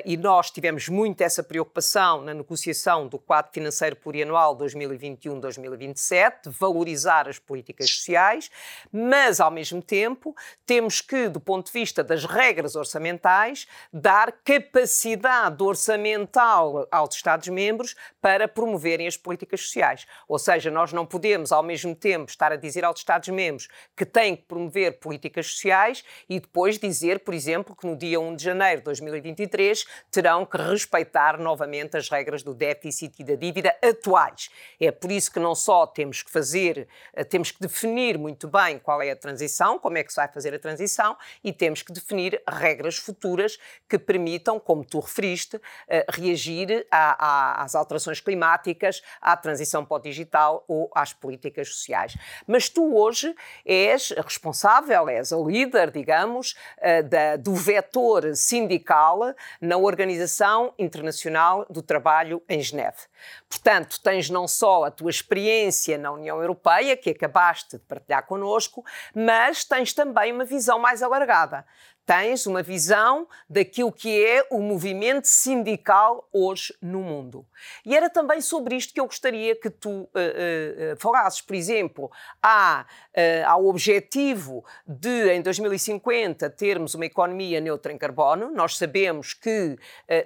e 0.06 0.18
nós 0.18 0.52
tivemos 0.52 0.90
muito 0.90 1.22
essa 1.22 1.42
preocupação 1.42 2.22
na 2.22 2.34
negociação 2.34 3.08
do 3.08 3.18
quadro 3.18 3.52
financeiro 3.54 3.96
plurianual 3.96 4.58
2021-2027, 4.58 6.50
valorizar 6.50 7.30
as 7.30 7.40
políticas 7.40 7.90
sociais, 7.90 8.52
mas 8.92 9.40
ao 9.40 9.52
mesmo 9.52 9.82
tempo 9.82 10.36
temos 10.66 11.00
que, 11.00 11.30
do 11.30 11.40
ponto 11.40 11.68
de 11.68 11.72
vista 11.72 12.04
das 12.04 12.26
regras 12.26 12.76
orçamentais, 12.76 13.68
dar 13.94 14.32
capacidade 14.32 14.91
capacidade 14.92 15.64
orçamental 15.64 16.86
aos 16.92 17.16
Estados-membros 17.16 17.96
para 18.22 18.46
promoverem 18.46 19.08
as 19.08 19.16
políticas 19.16 19.62
sociais. 19.62 20.06
Ou 20.28 20.38
seja, 20.38 20.70
nós 20.70 20.92
não 20.92 21.06
podemos, 21.06 21.54
ao 21.54 21.64
mesmo 21.64 21.96
tempo, 21.96 22.30
estar 22.30 22.52
a 22.52 22.58
dizer 22.58 22.84
aos 22.84 23.00
Estados-membros 23.00 23.70
que 23.96 24.06
têm 24.06 24.36
que 24.36 24.44
promover 24.44 25.00
políticas 25.00 25.48
sociais 25.48 26.04
e 26.30 26.42
depois 26.42 26.78
dizer, 26.78 27.20
por 27.22 27.34
exemplo, 27.34 27.74
que 27.74 27.88
no 27.88 27.96
dia 27.96 28.20
1 28.20 28.36
de 28.36 28.44
janeiro 28.44 28.80
de 28.80 28.86
2023 28.86 29.86
terão 30.12 30.46
que 30.46 30.58
respeitar 30.58 31.40
novamente 31.40 31.96
as 31.96 32.10
regras 32.10 32.44
do 32.44 32.54
déficit 32.54 33.22
e 33.22 33.24
da 33.24 33.36
dívida 33.36 33.74
atuais. 33.82 34.50
É 34.78 34.92
por 34.92 35.10
isso 35.10 35.32
que 35.32 35.40
não 35.40 35.56
só 35.56 35.88
temos 35.88 36.22
que 36.22 36.30
fazer, 36.30 36.88
eh, 37.14 37.24
temos 37.24 37.52
que 37.52 37.62
definir 37.62 38.18
muito 38.18 38.46
bem 38.48 38.78
qual 38.78 39.02
é 39.02 39.12
a 39.12 39.16
transição, 39.16 39.80
como 39.80 39.98
é 39.98 40.04
que 40.04 40.12
se 40.12 40.18
vai 40.18 40.28
fazer 40.28 40.54
a 40.54 40.60
transição 40.60 41.16
e 41.42 41.54
temos 41.54 41.82
que 41.82 41.94
definir 41.94 42.42
regras 42.46 42.98
futuras 42.98 43.58
que 43.88 43.98
permitam, 43.98 44.60
como 44.60 44.81
tu 44.84 45.00
referiste, 45.00 45.60
eh, 45.88 46.06
reagir 46.10 46.86
às 46.90 47.76
alterações 47.76 48.20
climáticas, 48.20 49.02
à 49.22 49.36
transição 49.36 49.86
para 49.86 49.98
o 49.98 50.00
digital 50.00 50.64
ou 50.68 50.90
às 50.94 51.14
políticas 51.14 51.70
sociais. 51.70 52.16
Mas 52.48 52.70
tu 52.70 52.96
hoje 52.96 53.36
és 53.66 54.12
responsável, 54.12 55.10
és 55.10 55.32
a 55.32 55.38
líder, 55.38 55.92
digamos, 55.92 56.56
eh, 56.78 57.02
da, 57.04 57.36
do 57.38 57.54
vetor 57.54 58.36
sindical 58.36 59.34
na 59.60 59.78
Organização 59.78 60.74
Internacional 60.78 61.66
do 61.70 61.82
Trabalho 61.82 62.42
em 62.48 62.62
Geneve. 62.62 63.10
Portanto, 63.50 64.00
tens 64.02 64.30
não 64.30 64.48
só 64.48 64.86
a 64.86 64.92
tua 64.92 65.10
experiência 65.10 65.98
na 65.98 66.12
União 66.12 66.40
Europeia, 66.42 66.98
que 66.98 67.10
acabaste 67.10 67.78
de 67.78 67.84
partilhar 67.84 68.26
connosco, 68.26 68.84
mas 69.14 69.64
tens 69.64 69.94
também 69.94 70.32
uma 70.32 70.46
visão 70.46 70.80
mais 70.80 71.04
alargada 71.04 71.66
tens 72.06 72.46
uma 72.46 72.62
visão 72.62 73.28
daquilo 73.50 73.92
que 73.92 74.24
é 74.24 74.46
o 74.50 74.60
movimento 74.60 75.26
sindical 75.26 76.28
hoje 76.32 76.76
no 76.82 77.02
mundo. 77.02 77.46
E 77.86 77.96
era 77.96 78.10
também 78.10 78.42
sobre 78.42 78.76
isto 78.76 78.94
que 78.94 79.00
eu 79.00 79.06
gostaria 79.06 79.56
que 79.56 79.70
tu 79.70 79.90
uh, 79.90 80.06
uh, 80.06 80.98
falasses. 80.98 81.42
Por 81.42 81.56
exemplo, 81.56 82.12
há, 82.42 82.86
uh, 82.86 83.48
há 83.48 83.58
o 83.58 83.68
objetivo 83.68 84.66
de, 84.86 85.32
em 85.32 85.42
2050, 85.42 86.50
termos 86.50 86.96
uma 86.96 87.06
economia 87.06 87.62
neutra 87.62 87.94
em 87.94 87.98
carbono. 87.98 88.52
Nós 88.52 88.78
sabemos 88.78 89.34
que 89.34 89.78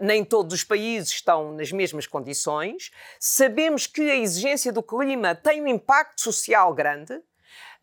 nem 0.01 0.23
todos 0.23 0.53
os 0.53 0.63
países 0.63 1.09
estão 1.09 1.51
nas 1.53 1.71
mesmas 1.71 2.07
condições. 2.07 2.91
Sabemos 3.19 3.87
que 3.87 4.09
a 4.09 4.15
exigência 4.15 4.71
do 4.71 4.81
clima 4.81 5.35
tem 5.35 5.61
um 5.61 5.67
impacto 5.67 6.21
social 6.21 6.73
grande. 6.73 7.21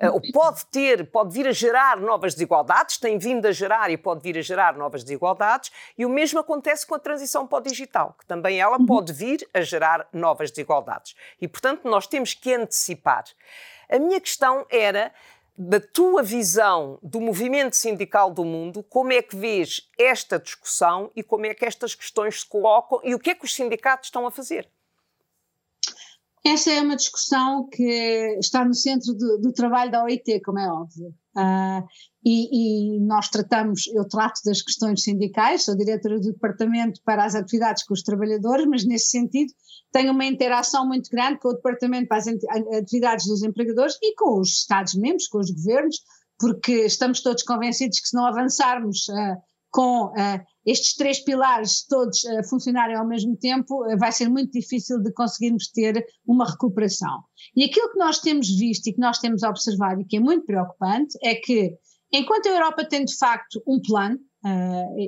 Uh, 0.03 0.33
pode 0.33 0.67
ter, 0.67 1.07
pode 1.11 1.33
vir 1.33 1.47
a 1.47 1.53
gerar 1.53 1.97
novas 1.99 2.35
desigualdades, 2.35 2.97
tem 2.97 3.19
vindo 3.19 3.47
a 3.47 3.53
gerar 3.53 3.91
e 3.91 3.97
pode 3.97 4.21
vir 4.21 4.37
a 4.37 4.43
gerar 4.43 4.77
novas 4.77 5.05
desigualdades, 5.05 5.71
e 5.97 6.05
o 6.05 6.09
mesmo 6.09 6.41
acontece 6.41 6.87
com 6.87 6.95
a 6.95 6.99
transição 6.99 7.47
para 7.47 7.59
o 7.59 7.63
digital, 7.63 8.17
que 8.19 8.27
também 8.27 8.61
ela 8.61 8.79
uhum. 8.79 8.87
pode 8.87 9.13
vir 9.13 9.49
a 9.55 9.61
gerar 9.61 10.09
novas 10.13 10.51
desigualdades. 10.51 11.15
E, 11.41 11.47
portanto, 11.47 11.89
nós 11.89 12.07
temos 12.07 12.35
que 12.35 12.53
antecipar. 12.53 13.25
A 13.89 13.99
minha 13.99 14.21
questão 14.21 14.67
era 14.71 15.13
da 15.57 15.79
tua 15.79 16.23
visão 16.23 16.99
do 17.03 17.21
movimento 17.21 17.77
sindical 17.77 18.31
do 18.31 18.45
mundo, 18.45 18.83
como 18.83 19.13
é 19.13 19.23
que 19.23 19.37
vês 19.37 19.89
esta 19.99 20.39
discussão 20.39 21.11
e 21.15 21.23
como 21.23 21.47
é 21.47 21.55
que 21.55 21.65
estas 21.65 21.95
questões 21.95 22.41
se 22.41 22.47
colocam 22.47 23.01
e 23.05 23.15
o 23.15 23.19
que 23.19 23.31
é 23.31 23.35
que 23.35 23.45
os 23.45 23.55
sindicatos 23.55 24.09
estão 24.09 24.27
a 24.27 24.31
fazer? 24.31 24.69
Essa 26.45 26.73
é 26.73 26.81
uma 26.81 26.97
discussão 26.97 27.69
que 27.69 28.37
está 28.41 28.65
no 28.65 28.75
centro 28.75 29.15
do, 29.15 29.39
do 29.39 29.53
trabalho 29.53 29.93
da 29.93 30.03
OIT, 30.03 30.41
como 30.41 30.59
é 30.59 30.69
óbvio. 30.69 31.15
Uh, 31.37 31.87
e, 32.25 32.97
e, 32.97 33.01
nós 33.01 33.29
tratamos, 33.29 33.87
eu 33.95 34.07
trato 34.07 34.41
das 34.45 34.61
questões 34.61 35.03
sindicais, 35.03 35.65
sou 35.65 35.77
diretora 35.77 36.19
do 36.19 36.33
departamento 36.33 37.01
para 37.05 37.25
as 37.25 37.37
atividades 37.37 37.85
com 37.85 37.95
os 37.95 38.03
trabalhadores, 38.03 38.67
mas 38.67 38.85
nesse 38.85 39.11
sentido 39.11 39.53
tenho 39.93 40.13
uma 40.13 40.25
interação 40.25 40.87
muito 40.87 41.09
grande 41.11 41.39
com 41.39 41.49
o 41.49 41.55
departamento 41.55 42.09
para 42.09 42.19
as 42.19 42.27
atividades 42.27 43.27
dos 43.27 43.43
empregadores 43.43 43.97
e 44.03 44.15
com 44.17 44.41
os 44.41 44.49
Estados-membros, 44.49 45.29
com 45.29 45.39
os 45.39 45.51
governos, 45.51 46.03
porque 46.39 46.87
estamos 46.87 47.23
todos 47.23 47.45
convencidos 47.45 48.01
que 48.01 48.09
se 48.09 48.17
não 48.17 48.27
avançarmos 48.27 49.09
uh, 49.09 49.41
com 49.73 50.09
uh, 50.09 50.13
estes 50.67 50.95
três 50.95 51.19
pilares 51.25 51.85
todos 51.89 52.23
uh, 52.25 52.49
funcionarem 52.49 52.95
ao 52.95 53.09
mesmo 53.09 53.35
tempo, 53.37 53.85
uh, 53.85 53.99
vai 53.99 54.13
ser 54.13 54.29
muito 54.29 54.53
difícil 54.53 55.01
de 55.03 55.13
conseguirmos 55.15 55.69
ter 55.69 56.05
uma 56.27 56.49
recuperação. 56.49 57.21
E 57.57 57.65
aquilo 57.65 57.91
que 57.91 57.99
nós 57.99 58.21
temos 58.21 58.49
visto 58.49 58.87
e 58.87 58.93
que 58.93 59.01
nós 59.01 59.19
temos 59.19 59.43
observado 59.43 60.03
e 60.03 60.05
que 60.05 60.19
é 60.19 60.21
muito 60.21 60.45
preocupante 60.45 61.17
é 61.25 61.35
que, 61.35 61.75
enquanto 62.13 62.47
a 62.47 62.53
Europa 62.53 62.85
tem 62.85 63.05
de 63.05 63.17
facto 63.17 63.61
um 63.67 63.81
plano, 63.81 64.19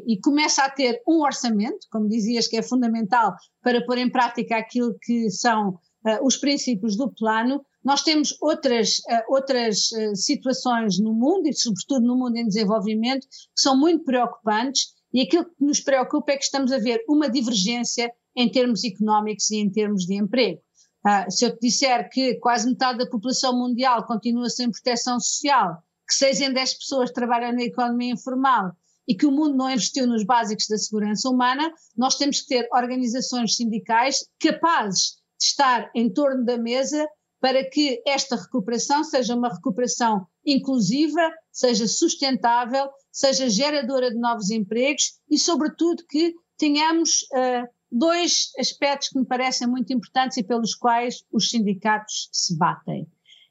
e 0.06 0.20
começa 0.20 0.62
a 0.62 0.70
ter 0.70 1.02
um 1.08 1.20
orçamento, 1.20 1.88
como 1.90 2.08
dizias, 2.08 2.46
que 2.46 2.56
é 2.56 2.62
fundamental 2.62 3.34
para 3.60 3.84
pôr 3.84 3.98
em 3.98 4.08
prática 4.08 4.56
aquilo 4.56 4.96
que 5.02 5.28
são 5.28 5.76
os 6.22 6.36
princípios 6.36 6.96
do 6.96 7.12
plano, 7.12 7.60
nós 7.84 8.02
temos 8.02 8.36
outras, 8.40 8.98
uh, 9.00 9.34
outras 9.34 9.90
situações 10.14 10.98
no 10.98 11.12
mundo, 11.12 11.46
e 11.46 11.52
sobretudo 11.52 12.06
no 12.06 12.16
mundo 12.16 12.36
em 12.36 12.46
desenvolvimento, 12.46 13.26
que 13.26 13.60
são 13.60 13.78
muito 13.78 14.04
preocupantes 14.04 14.94
e 15.14 15.20
aquilo 15.20 15.44
que 15.44 15.64
nos 15.64 15.80
preocupa 15.80 16.32
é 16.32 16.36
que 16.36 16.42
estamos 16.42 16.72
a 16.72 16.78
ver 16.78 17.04
uma 17.08 17.30
divergência 17.30 18.12
em 18.34 18.50
termos 18.50 18.82
económicos 18.82 19.48
e 19.52 19.58
em 19.58 19.70
termos 19.70 20.04
de 20.06 20.16
emprego. 20.16 20.60
Uh, 21.06 21.30
se 21.30 21.44
eu 21.44 21.52
te 21.52 21.60
disser 21.60 22.08
que 22.10 22.34
quase 22.36 22.68
metade 22.68 22.98
da 22.98 23.08
população 23.08 23.56
mundial 23.56 24.04
continua 24.06 24.50
sem 24.50 24.70
proteção 24.72 25.20
social, 25.20 25.78
que 26.08 26.14
6 26.14 26.40
em 26.40 26.52
10 26.52 26.74
pessoas 26.74 27.12
trabalham 27.12 27.52
na 27.52 27.62
economia 27.62 28.12
informal 28.12 28.72
e 29.06 29.14
que 29.14 29.26
o 29.26 29.30
mundo 29.30 29.56
não 29.56 29.70
investiu 29.70 30.06
nos 30.06 30.24
básicos 30.24 30.66
da 30.68 30.78
segurança 30.78 31.28
humana, 31.28 31.72
nós 31.96 32.16
temos 32.16 32.40
que 32.40 32.48
ter 32.48 32.68
organizações 32.72 33.54
sindicais 33.54 34.26
capazes 34.40 35.16
de 35.38 35.44
estar 35.44 35.90
em 35.94 36.12
torno 36.12 36.44
da 36.44 36.58
mesa 36.58 37.06
para 37.44 37.62
que 37.62 38.02
esta 38.06 38.36
recuperação 38.36 39.04
seja 39.04 39.36
uma 39.36 39.52
recuperação 39.52 40.26
inclusiva, 40.46 41.30
seja 41.52 41.86
sustentável, 41.86 42.88
seja 43.12 43.50
geradora 43.50 44.10
de 44.10 44.16
novos 44.16 44.48
empregos 44.50 45.20
e, 45.30 45.38
sobretudo, 45.38 46.06
que 46.08 46.34
tenhamos 46.56 47.20
uh, 47.34 47.68
dois 47.92 48.50
aspectos 48.58 49.10
que 49.10 49.18
me 49.18 49.26
parecem 49.26 49.68
muito 49.68 49.92
importantes 49.92 50.38
e 50.38 50.42
pelos 50.42 50.74
quais 50.74 51.22
os 51.30 51.50
sindicatos 51.50 52.30
se 52.32 52.56
batem. 52.56 53.06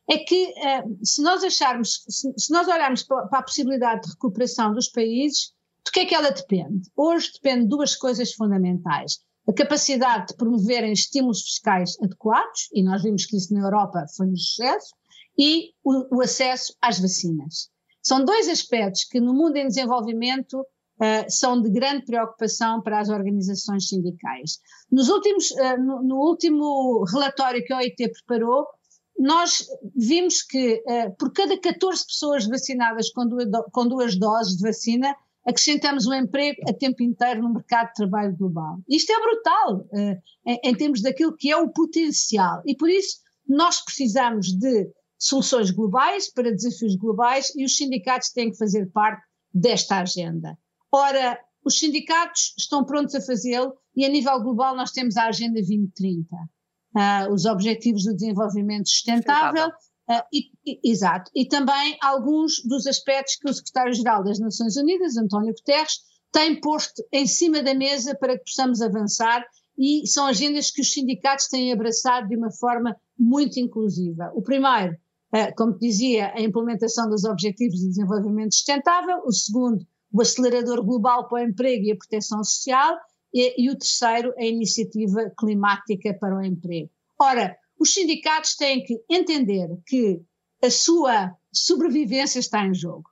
É 0.10 0.18
que 0.18 0.48
uh, 0.48 1.06
se 1.06 1.22
nós 1.22 1.44
acharmos, 1.44 2.04
se, 2.10 2.34
se 2.36 2.52
nós 2.52 2.68
olharmos 2.68 3.04
para, 3.04 3.28
para 3.28 3.40
a 3.42 3.44
possibilidade 3.44 4.02
de 4.02 4.10
recuperação 4.14 4.74
dos 4.74 4.90
países, 4.90 5.54
do 5.86 5.92
que 5.92 6.00
é 6.00 6.06
que 6.08 6.16
ela 6.16 6.32
depende? 6.32 6.90
Hoje 6.98 7.32
depende 7.32 7.66
de 7.66 7.70
duas 7.70 7.96
coisas 7.96 8.34
fundamentais 8.34 9.20
a 9.48 9.54
capacidade 9.54 10.28
de 10.28 10.36
promoverem 10.36 10.94
estímulos 10.94 11.42
fiscais 11.42 11.98
adequados, 12.02 12.70
e 12.74 12.84
nós 12.84 13.04
vimos 13.04 13.26
que 13.26 13.38
isso 13.38 13.54
na 13.54 13.62
Europa 13.62 14.06
foi 14.16 14.28
um 14.28 14.38
sucesso, 14.38 14.94
e 15.38 15.72
o, 15.84 16.18
o 16.18 16.22
acesso 16.22 16.76
às 16.82 17.00
vacinas. 17.00 17.70
São 18.02 18.24
dois 18.24 18.48
aspectos 18.48 19.06
que 19.06 19.20
no 19.20 19.34
mundo 19.34 19.58
em 19.58 19.68
desenvolvimento 19.68 20.60
uh, 20.60 21.30
são 21.30 21.62
de 21.62 21.70
grande 21.70 22.06
preocupação 22.06 22.82
para 22.82 23.00
as 23.00 23.10
organizações 23.10 23.88
sindicais. 23.88 24.60
Nos 24.92 25.10
últimos, 25.10 25.52
uh, 25.52 25.82
no, 25.82 26.04
no, 26.04 26.16
último 26.18 27.04
relatório 27.06 27.64
que 27.64 27.74
a 27.74 27.78
OIT 27.78 28.12
preparou, 28.12 28.68
nós 29.18 29.66
vimos 29.96 30.42
que 30.42 30.84
uh, 30.86 31.16
por 31.18 31.32
cada 31.32 31.58
14 31.60 32.06
pessoas 32.06 32.48
vacinadas 32.48 33.10
com 33.12 33.28
duas, 33.28 33.48
com 33.72 33.88
duas 33.88 34.18
doses 34.18 34.58
de 34.58 34.64
vacina, 34.64 35.16
acrescentamos 35.46 36.08
o 36.08 36.14
emprego 36.14 36.62
a 36.68 36.74
tempo 36.74 37.04
inteiro 37.04 37.42
no 37.42 37.54
mercado 37.54 37.90
de 37.90 37.96
trabalho 37.96 38.36
global. 38.36 38.80
Isto 38.88 39.12
é 39.12 39.20
brutal 39.20 39.78
uh, 39.78 40.22
em, 40.46 40.60
em, 40.64 40.76
termos 40.76 41.02
daquilo 41.02 41.36
que 41.36 41.52
é 41.52 41.58
o 41.58 41.70
potencial 41.70 42.62
e 42.66 42.76
por 42.76 42.90
isso 42.90 43.18
nós 43.48 43.84
precisamos 43.84 44.54
de 44.54 44.90
soluções 45.18 45.72
globais 45.72 46.32
para 46.32 46.52
desafios 46.52 46.96
globais 46.96 47.54
e 47.56 47.66
os 47.66 47.76
sindicatos 47.76 48.30
têm 48.30 48.52
que 48.52 48.58
fazer 48.58 48.90
parte 48.92 49.24
desta 49.54 50.00
agenda. 50.00 50.58
Ora, 50.92 51.40
os 51.64 51.80
sindicatos 51.80 52.54
estão 52.58 52.84
prontos 52.84 53.16
a 53.16 53.22
fazê-lo 53.22 53.74
e 53.96 54.06
a 54.06 54.10
nível 54.10 54.42
global 54.42 54.76
nós 54.76 54.92
temos 54.92 55.16
a 55.18 55.28
Agenda 55.28 55.54
2030, 55.56 56.36
uh, 56.36 56.40
ah, 56.96 57.28
os 57.32 57.46
Objetivos 57.46 58.04
do 58.04 58.14
Desenvolvimento 58.14 58.90
Sustentável, 58.90 59.64
Sustentável 59.64 59.93
Uh, 60.10 60.22
e, 60.34 60.52
e, 60.66 60.92
exato. 60.92 61.32
E 61.34 61.48
também 61.48 61.98
alguns 62.02 62.62
dos 62.66 62.86
aspectos 62.88 63.36
que 63.38 63.50
o 63.50 63.54
secretário-geral 63.54 64.24
das 64.24 64.40
Nações 64.40 64.76
Unidas, 64.76 65.16
António 65.16 65.54
Guterres, 65.54 66.00
tem 66.32 66.60
posto 66.60 67.04
em 67.12 67.26
cima 67.26 67.64
da 67.64 67.74
mesa 67.74 68.16
para 68.16 68.38
que 68.38 68.44
possamos 68.44 68.82
avançar 68.82 69.46
e 69.78 70.06
são 70.08 70.26
agendas 70.26 70.72
que 70.72 70.82
os 70.82 70.92
sindicatos 70.92 71.48
têm 71.48 71.72
abraçado 71.72 72.28
de 72.28 72.36
uma 72.36 72.52
forma 72.52 72.96
muito 73.18 73.60
inclusiva. 73.60 74.32
O 74.36 74.42
primeiro, 74.42 74.94
uh, 75.34 75.56
como 75.56 75.78
dizia, 75.78 76.34
a 76.36 76.42
implementação 76.42 77.10
dos 77.10 77.24
Objetivos 77.24 77.80
de 77.80 77.88
Desenvolvimento 77.88 78.54
Sustentável, 78.54 79.22
o 79.26 79.32
segundo, 79.32 79.86
o 80.12 80.22
acelerador 80.22 80.84
global 80.84 81.28
para 81.28 81.44
o 81.44 81.48
emprego 81.48 81.86
e 81.86 81.92
a 81.92 81.96
proteção 81.96 82.44
social, 82.44 82.98
e, 83.34 83.66
e 83.66 83.70
o 83.70 83.78
terceiro, 83.78 84.34
a 84.38 84.44
iniciativa 84.44 85.32
climática 85.38 86.14
para 86.20 86.38
o 86.38 86.44
emprego. 86.44 86.90
Ora, 87.20 87.56
os 87.84 87.94
sindicatos 87.94 88.56
têm 88.56 88.82
que 88.82 89.04
entender 89.10 89.68
que 89.86 90.22
a 90.64 90.72
sua 90.72 91.36
sobrevivência 91.52 92.40
está 92.40 92.66
em 92.66 92.74
jogo 92.74 93.10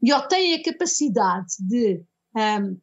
e 0.00 0.12
ou 0.12 0.22
têm 0.28 0.54
a 0.54 0.62
capacidade 0.62 1.54
de 1.58 2.04
um, 2.36 2.80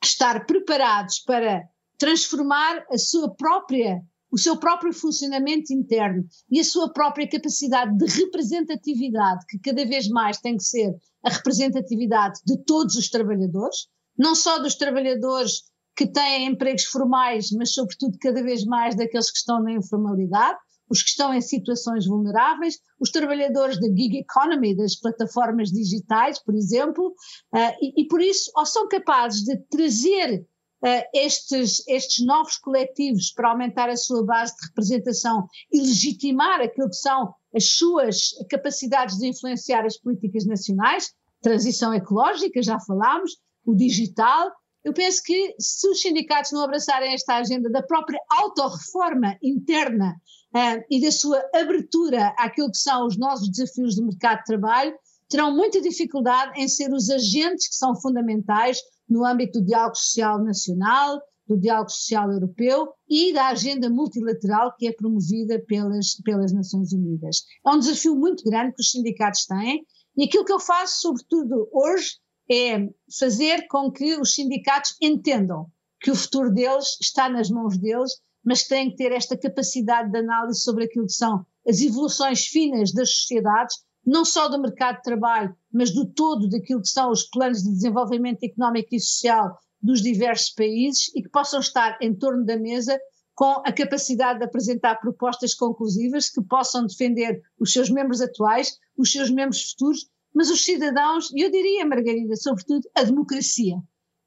estar 0.00 0.46
preparados 0.46 1.18
para 1.18 1.68
transformar 1.98 2.86
a 2.88 2.96
sua 2.98 3.34
própria 3.34 4.00
o 4.30 4.38
seu 4.38 4.58
próprio 4.58 4.92
funcionamento 4.92 5.72
interno 5.72 6.24
e 6.50 6.60
a 6.60 6.64
sua 6.64 6.92
própria 6.92 7.28
capacidade 7.28 7.96
de 7.96 8.06
representatividade, 8.06 9.46
que 9.48 9.58
cada 9.58 9.84
vez 9.86 10.08
mais 10.08 10.38
tem 10.38 10.56
que 10.56 10.64
ser 10.64 10.94
a 11.24 11.30
representatividade 11.30 12.40
de 12.44 12.58
todos 12.64 12.96
os 12.96 13.08
trabalhadores, 13.08 13.88
não 14.18 14.34
só 14.34 14.58
dos 14.58 14.74
trabalhadores 14.74 15.62
que 15.96 16.06
têm 16.06 16.48
empregos 16.48 16.84
formais, 16.84 17.50
mas 17.52 17.72
sobretudo 17.72 18.18
cada 18.20 18.42
vez 18.42 18.64
mais 18.64 18.94
daqueles 18.94 19.30
que 19.30 19.38
estão 19.38 19.62
na 19.62 19.72
informalidade, 19.72 20.58
os 20.88 21.02
que 21.02 21.10
estão 21.10 21.34
em 21.34 21.40
situações 21.40 22.06
vulneráveis, 22.06 22.78
os 23.00 23.10
trabalhadores 23.10 23.80
da 23.80 23.88
gig 23.88 24.18
economy, 24.18 24.76
das 24.76 24.96
plataformas 24.96 25.70
digitais, 25.70 26.38
por 26.42 26.54
exemplo, 26.54 27.08
uh, 27.08 27.76
e, 27.80 28.02
e, 28.02 28.08
por 28.08 28.20
isso 28.20 28.50
ou 28.56 28.64
são 28.64 28.88
capazes 28.88 29.42
de 29.42 29.56
trazer 29.68 30.46
uh, 30.84 31.02
estes, 31.14 31.86
estes 31.88 32.24
novos 32.24 32.56
coletivos 32.58 33.32
para 33.32 33.50
aumentar 33.50 33.88
a 33.88 33.96
sua 33.96 34.24
base 34.24 34.54
de 34.56 34.66
representação 34.68 35.46
e 35.72 35.80
legitimar 35.80 36.60
aquilo 36.60 36.88
que 36.88 36.96
são 36.96 37.34
as 37.54 37.76
suas 37.76 38.30
capacidades 38.50 39.16
de 39.16 39.28
influenciar 39.28 39.84
as 39.84 39.98
políticas 39.98 40.46
nacionais, 40.46 41.10
transição 41.40 41.94
ecológica, 41.94 42.62
já 42.62 42.78
falámos, 42.80 43.36
o 43.64 43.74
digital. 43.74 44.52
Eu 44.84 44.92
penso 44.92 45.20
que 45.24 45.54
se 45.58 45.88
os 45.88 46.00
sindicatos 46.00 46.52
não 46.52 46.62
abraçarem 46.62 47.12
esta 47.12 47.36
agenda 47.36 47.68
da 47.70 47.82
própria 47.82 48.20
autorreforma 48.30 49.36
interna 49.42 50.14
uh, 50.56 50.84
e 50.90 51.00
da 51.00 51.12
sua 51.12 51.38
abertura 51.54 52.34
àquilo 52.38 52.70
que 52.70 52.78
são 52.78 53.06
os 53.06 53.18
novos 53.18 53.48
desafios 53.50 53.94
do 53.96 54.06
mercado 54.06 54.38
de 54.38 54.44
trabalho, 54.44 54.94
terão 55.28 55.54
muita 55.54 55.80
dificuldade 55.80 56.58
em 56.58 56.66
ser 56.66 56.92
os 56.92 57.10
agentes 57.10 57.68
que 57.68 57.74
são 57.76 57.94
fundamentais 58.00 58.78
no 59.08 59.24
âmbito 59.24 59.60
do 59.60 59.66
diálogo 59.66 59.96
social 59.96 60.42
nacional, 60.42 61.20
do 61.46 61.56
diálogo 61.56 61.90
social 61.90 62.30
europeu 62.32 62.88
e 63.08 63.32
da 63.32 63.48
agenda 63.48 63.88
multilateral 63.88 64.74
que 64.76 64.88
é 64.88 64.92
promovida 64.92 65.62
pelas, 65.66 66.16
pelas 66.24 66.52
Nações 66.52 66.92
Unidas. 66.92 67.44
É 67.64 67.70
um 67.70 67.78
desafio 67.78 68.16
muito 68.16 68.42
grande 68.44 68.74
que 68.74 68.80
os 68.80 68.90
sindicatos 68.90 69.46
têm 69.46 69.86
e 70.16 70.24
aquilo 70.24 70.44
que 70.44 70.52
eu 70.52 70.58
faço, 70.58 71.02
sobretudo 71.02 71.68
hoje, 71.72 72.18
é 72.50 72.88
fazer 73.18 73.66
com 73.68 73.90
que 73.90 74.16
os 74.16 74.34
sindicatos 74.34 74.96
entendam 75.00 75.66
que 76.00 76.10
o 76.10 76.16
futuro 76.16 76.52
deles 76.52 76.96
está 77.00 77.28
nas 77.28 77.50
mãos 77.50 77.76
deles, 77.78 78.12
mas 78.46 78.62
têm 78.62 78.90
que 78.90 78.96
ter 78.96 79.10
esta 79.10 79.36
capacidade 79.36 80.10
de 80.10 80.18
análise 80.18 80.60
sobre 80.60 80.84
aquilo 80.84 81.06
que 81.06 81.12
são 81.12 81.44
as 81.68 81.80
evoluções 81.80 82.46
finas 82.46 82.92
das 82.92 83.10
sociedades 83.10 83.84
não 84.06 84.24
só 84.24 84.48
do 84.48 84.60
mercado 84.60 84.98
de 84.98 85.02
trabalho, 85.02 85.54
mas 85.72 85.90
do 85.92 86.06
todo 86.06 86.48
daquilo 86.48 86.80
que 86.80 86.88
são 86.88 87.10
os 87.10 87.24
planos 87.24 87.64
de 87.64 87.72
desenvolvimento 87.72 88.44
económico 88.44 88.94
e 88.94 89.00
social 89.00 89.58
dos 89.82 90.00
diversos 90.00 90.50
países 90.50 91.10
e 91.14 91.22
que 91.22 91.28
possam 91.28 91.58
estar 91.58 91.98
em 92.00 92.14
torno 92.14 92.44
da 92.44 92.56
mesa 92.56 92.96
com 93.34 93.62
a 93.66 93.72
capacidade 93.72 94.38
de 94.38 94.44
apresentar 94.44 95.00
propostas 95.00 95.54
conclusivas 95.54 96.30
que 96.30 96.40
possam 96.42 96.86
defender 96.86 97.42
os 97.58 97.72
seus 97.72 97.90
membros 97.90 98.20
atuais, 98.20 98.78
os 98.96 99.10
seus 99.10 99.28
membros 99.28 99.72
futuros, 99.72 100.08
mas 100.32 100.50
os 100.50 100.64
cidadãos, 100.64 101.30
e 101.34 101.42
eu 101.42 101.50
diria, 101.50 101.84
Margarida, 101.84 102.36
sobretudo 102.36 102.88
a 102.94 103.02
democracia. 103.02 103.76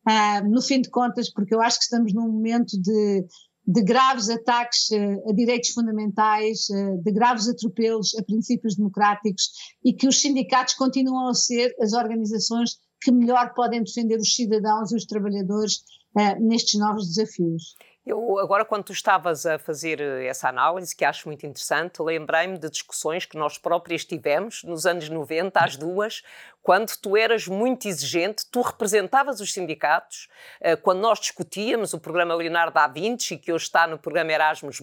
Ah, 0.06 0.42
no 0.42 0.62
fim 0.62 0.82
de 0.82 0.90
contas, 0.90 1.32
porque 1.32 1.56
eu 1.56 1.62
acho 1.62 1.78
que 1.78 1.84
estamos 1.86 2.14
num 2.14 2.30
momento 2.30 2.80
de 2.80 3.26
de 3.70 3.84
graves 3.84 4.30
ataques 4.30 4.92
eh, 4.92 5.18
a 5.30 5.32
direitos 5.32 5.70
fundamentais, 5.70 6.68
eh, 6.72 6.96
de 7.04 7.12
graves 7.12 7.48
atropelos 7.48 8.16
a 8.18 8.24
princípios 8.24 8.76
democráticos 8.76 9.52
e 9.86 9.94
que 9.94 10.08
os 10.08 10.20
sindicatos 10.20 10.74
continuam 10.74 11.28
a 11.28 11.36
ser 11.36 11.76
as 11.80 11.94
organizações 11.94 12.80
que 13.00 13.12
melhor 13.12 13.54
podem 13.54 13.84
defender 13.84 14.18
os 14.18 14.34
cidadãos 14.34 14.92
e 14.92 14.96
os 14.96 15.06
trabalhadores 15.06 15.84
uh, 16.18 16.42
nestes 16.42 16.80
novos 16.80 17.08
desafios. 17.08 17.76
Eu, 18.06 18.40
agora, 18.40 18.66
quando 18.66 18.86
tu 18.86 18.92
estavas 18.92 19.46
a 19.46 19.60
fazer 19.60 20.02
essa 20.02 20.50
análise, 20.50 20.96
que 20.96 21.06
acho 21.06 21.28
muito 21.28 21.46
interessante, 21.46 22.02
lembrei-me 22.02 22.58
de 22.58 22.70
discussões 22.70 23.26
que 23.26 23.38
nós 23.38 23.60
próprias 23.60 24.04
tivemos 24.04 24.64
nos 24.64 24.88
anos 24.88 25.08
90, 25.10 25.60
às 25.60 25.78
duas, 25.78 26.24
quando 26.70 26.96
tu 27.02 27.18
eras 27.18 27.48
muito 27.48 27.88
exigente, 27.88 28.46
tu 28.46 28.62
representavas 28.62 29.42
os 29.42 29.52
sindicatos, 29.52 30.28
eh, 30.62 30.76
quando 30.76 31.00
nós 31.00 31.20
discutíamos 31.20 31.96
o 31.96 32.00
programa 32.00 32.36
Leonardo 32.36 32.76
da 32.76 32.88
Vinci, 32.88 33.38
que 33.38 33.52
hoje 33.52 33.64
está 33.64 33.88
no 33.88 33.98
programa 33.98 34.32
Erasmus+, 34.32 34.80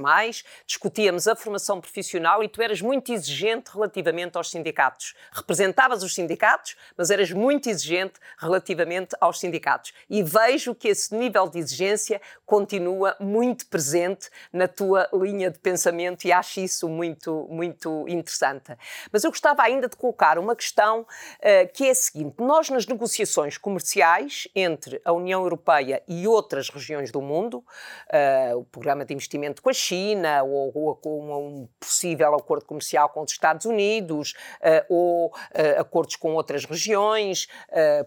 discutíamos 0.67 1.29
a 1.29 1.37
formação 1.37 1.81
profissional 1.81 2.43
e 2.43 2.49
tu 2.49 2.61
eras 2.61 2.81
muito 2.81 3.13
exigente 3.13 3.71
relativamente 3.73 4.37
aos 4.37 4.51
sindicatos. 4.51 5.15
Representavas 5.31 6.03
os 6.03 6.13
sindicatos, 6.13 6.75
mas 6.97 7.09
eras 7.13 7.31
muito 7.31 7.71
exigente 7.71 8.15
relativamente 8.37 9.15
aos 9.21 9.39
sindicatos. 9.39 9.95
E 10.11 10.25
vejo 10.25 10.75
que 10.75 10.89
esse 10.89 11.15
nível 11.15 11.49
de 11.49 11.61
exigência 11.61 12.21
continua 12.45 13.15
muito 13.21 13.65
presente 13.67 14.29
na 14.53 14.67
tua 14.67 15.09
linha 15.13 15.53
de 15.53 15.61
pensamento 15.61 16.25
e 16.25 16.33
acho 16.33 16.59
isso 16.59 16.89
muito, 16.89 17.47
muito 17.49 18.09
interessante. 18.09 18.77
Mas 19.13 19.23
eu 19.23 19.31
gostava 19.31 19.63
ainda 19.63 19.89
de 19.89 19.95
colocar 19.95 20.37
uma 20.37 20.57
questão 20.57 21.03
uh, 21.03 21.76
que 21.77 21.85
é 21.85 21.91
a 21.91 21.95
seguinte: 21.95 22.37
nós, 22.39 22.71
nas 22.71 22.87
negociações 22.87 23.59
comerciais 23.59 24.49
entre 24.55 24.99
a 25.05 25.13
União 25.13 25.43
Europeia 25.43 26.03
e 26.09 26.27
outras 26.27 26.71
regiões 26.71 27.13
do 27.13 27.21
mundo, 27.21 27.59
uh, 27.59 28.57
o 28.57 28.65
programa 28.65 29.05
de 29.05 29.13
investimento 29.13 29.61
com 29.61 29.69
a 29.69 29.75
China, 29.75 30.43
ou, 30.43 30.73
ou 30.75 30.97
com 30.97 31.49
um 31.49 31.69
possível 31.79 32.35
acordo 32.35 32.65
comercial 32.65 33.11
com 33.11 33.21
os 33.21 33.31
Estados 33.31 33.67
Unidos, 33.67 34.33
uh, 34.63 34.87
ou 34.89 35.27
uh, 35.27 35.81
acordos 35.81 36.17
com 36.17 36.33
outras 36.33 36.65
regiões, 36.65 37.47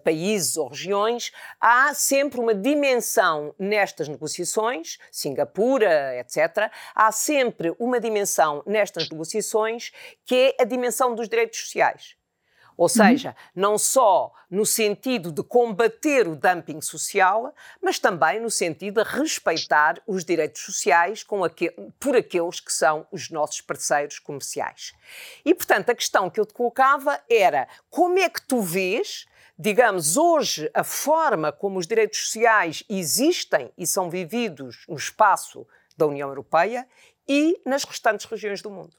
países 0.04 0.58
ou 0.58 0.68
regiões, 0.68 1.32
há 1.62 1.94
sempre 1.94 2.40
uma 2.40 2.56
dimensão 2.56 3.54
nestas 3.60 4.08
negociações, 4.08 4.98
Singapura, 5.12 6.18
etc., 6.18 6.72
há 6.96 7.12
sempre 7.12 7.76
uma 7.78 8.00
dimensão 8.00 8.64
nestas 8.66 9.08
negociações 9.10 9.92
que 10.26 10.56
é 10.58 10.64
a 10.64 10.66
dimensão 10.66 11.14
dos 11.14 11.30
direitos 11.30 11.60
sociais. 11.60 12.19
Ou 12.80 12.86
uhum. 12.86 12.90
seja, 12.90 13.30
uhum. 13.30 13.62
não 13.62 13.78
só 13.78 14.32
no 14.50 14.66
sentido 14.66 15.34
de 15.34 15.44
combater 15.44 16.26
o 16.30 16.34
dumping 16.34 16.80
social, 16.80 17.54
mas 17.82 18.00
também 18.00 18.40
no 18.40 18.50
sentido 18.50 19.04
de 19.04 19.10
respeitar 19.10 20.02
os 20.08 20.24
direitos 20.24 20.62
sociais 20.62 21.26
aquel, 21.46 21.92
por 22.00 22.16
aqueles 22.16 22.62
que 22.62 22.72
são 22.72 23.06
os 23.12 23.30
nossos 23.30 23.60
parceiros 23.60 24.18
comerciais. 24.18 24.94
E, 25.44 25.54
portanto, 25.54 25.90
a 25.90 25.96
questão 25.96 26.30
que 26.30 26.40
eu 26.40 26.46
te 26.46 26.54
colocava 26.54 27.20
era 27.30 27.68
como 27.90 28.18
é 28.18 28.30
que 28.30 28.42
tu 28.42 28.62
vês 28.62 29.28
digamos, 29.62 30.16
hoje 30.16 30.72
a 30.74 30.86
forma 30.86 31.52
como 31.52 31.80
os 31.80 31.86
direitos 31.86 32.18
sociais 32.18 32.82
existem 32.88 33.70
e 33.78 33.86
são 33.86 34.10
vividos 34.10 34.86
no 34.88 34.96
espaço 34.96 35.68
da 35.98 36.08
União 36.08 36.30
Europeia 36.30 36.88
e 37.28 37.62
nas 37.66 37.84
restantes 37.84 38.26
regiões 38.26 38.62
do 38.62 38.72
mundo. 38.72 38.96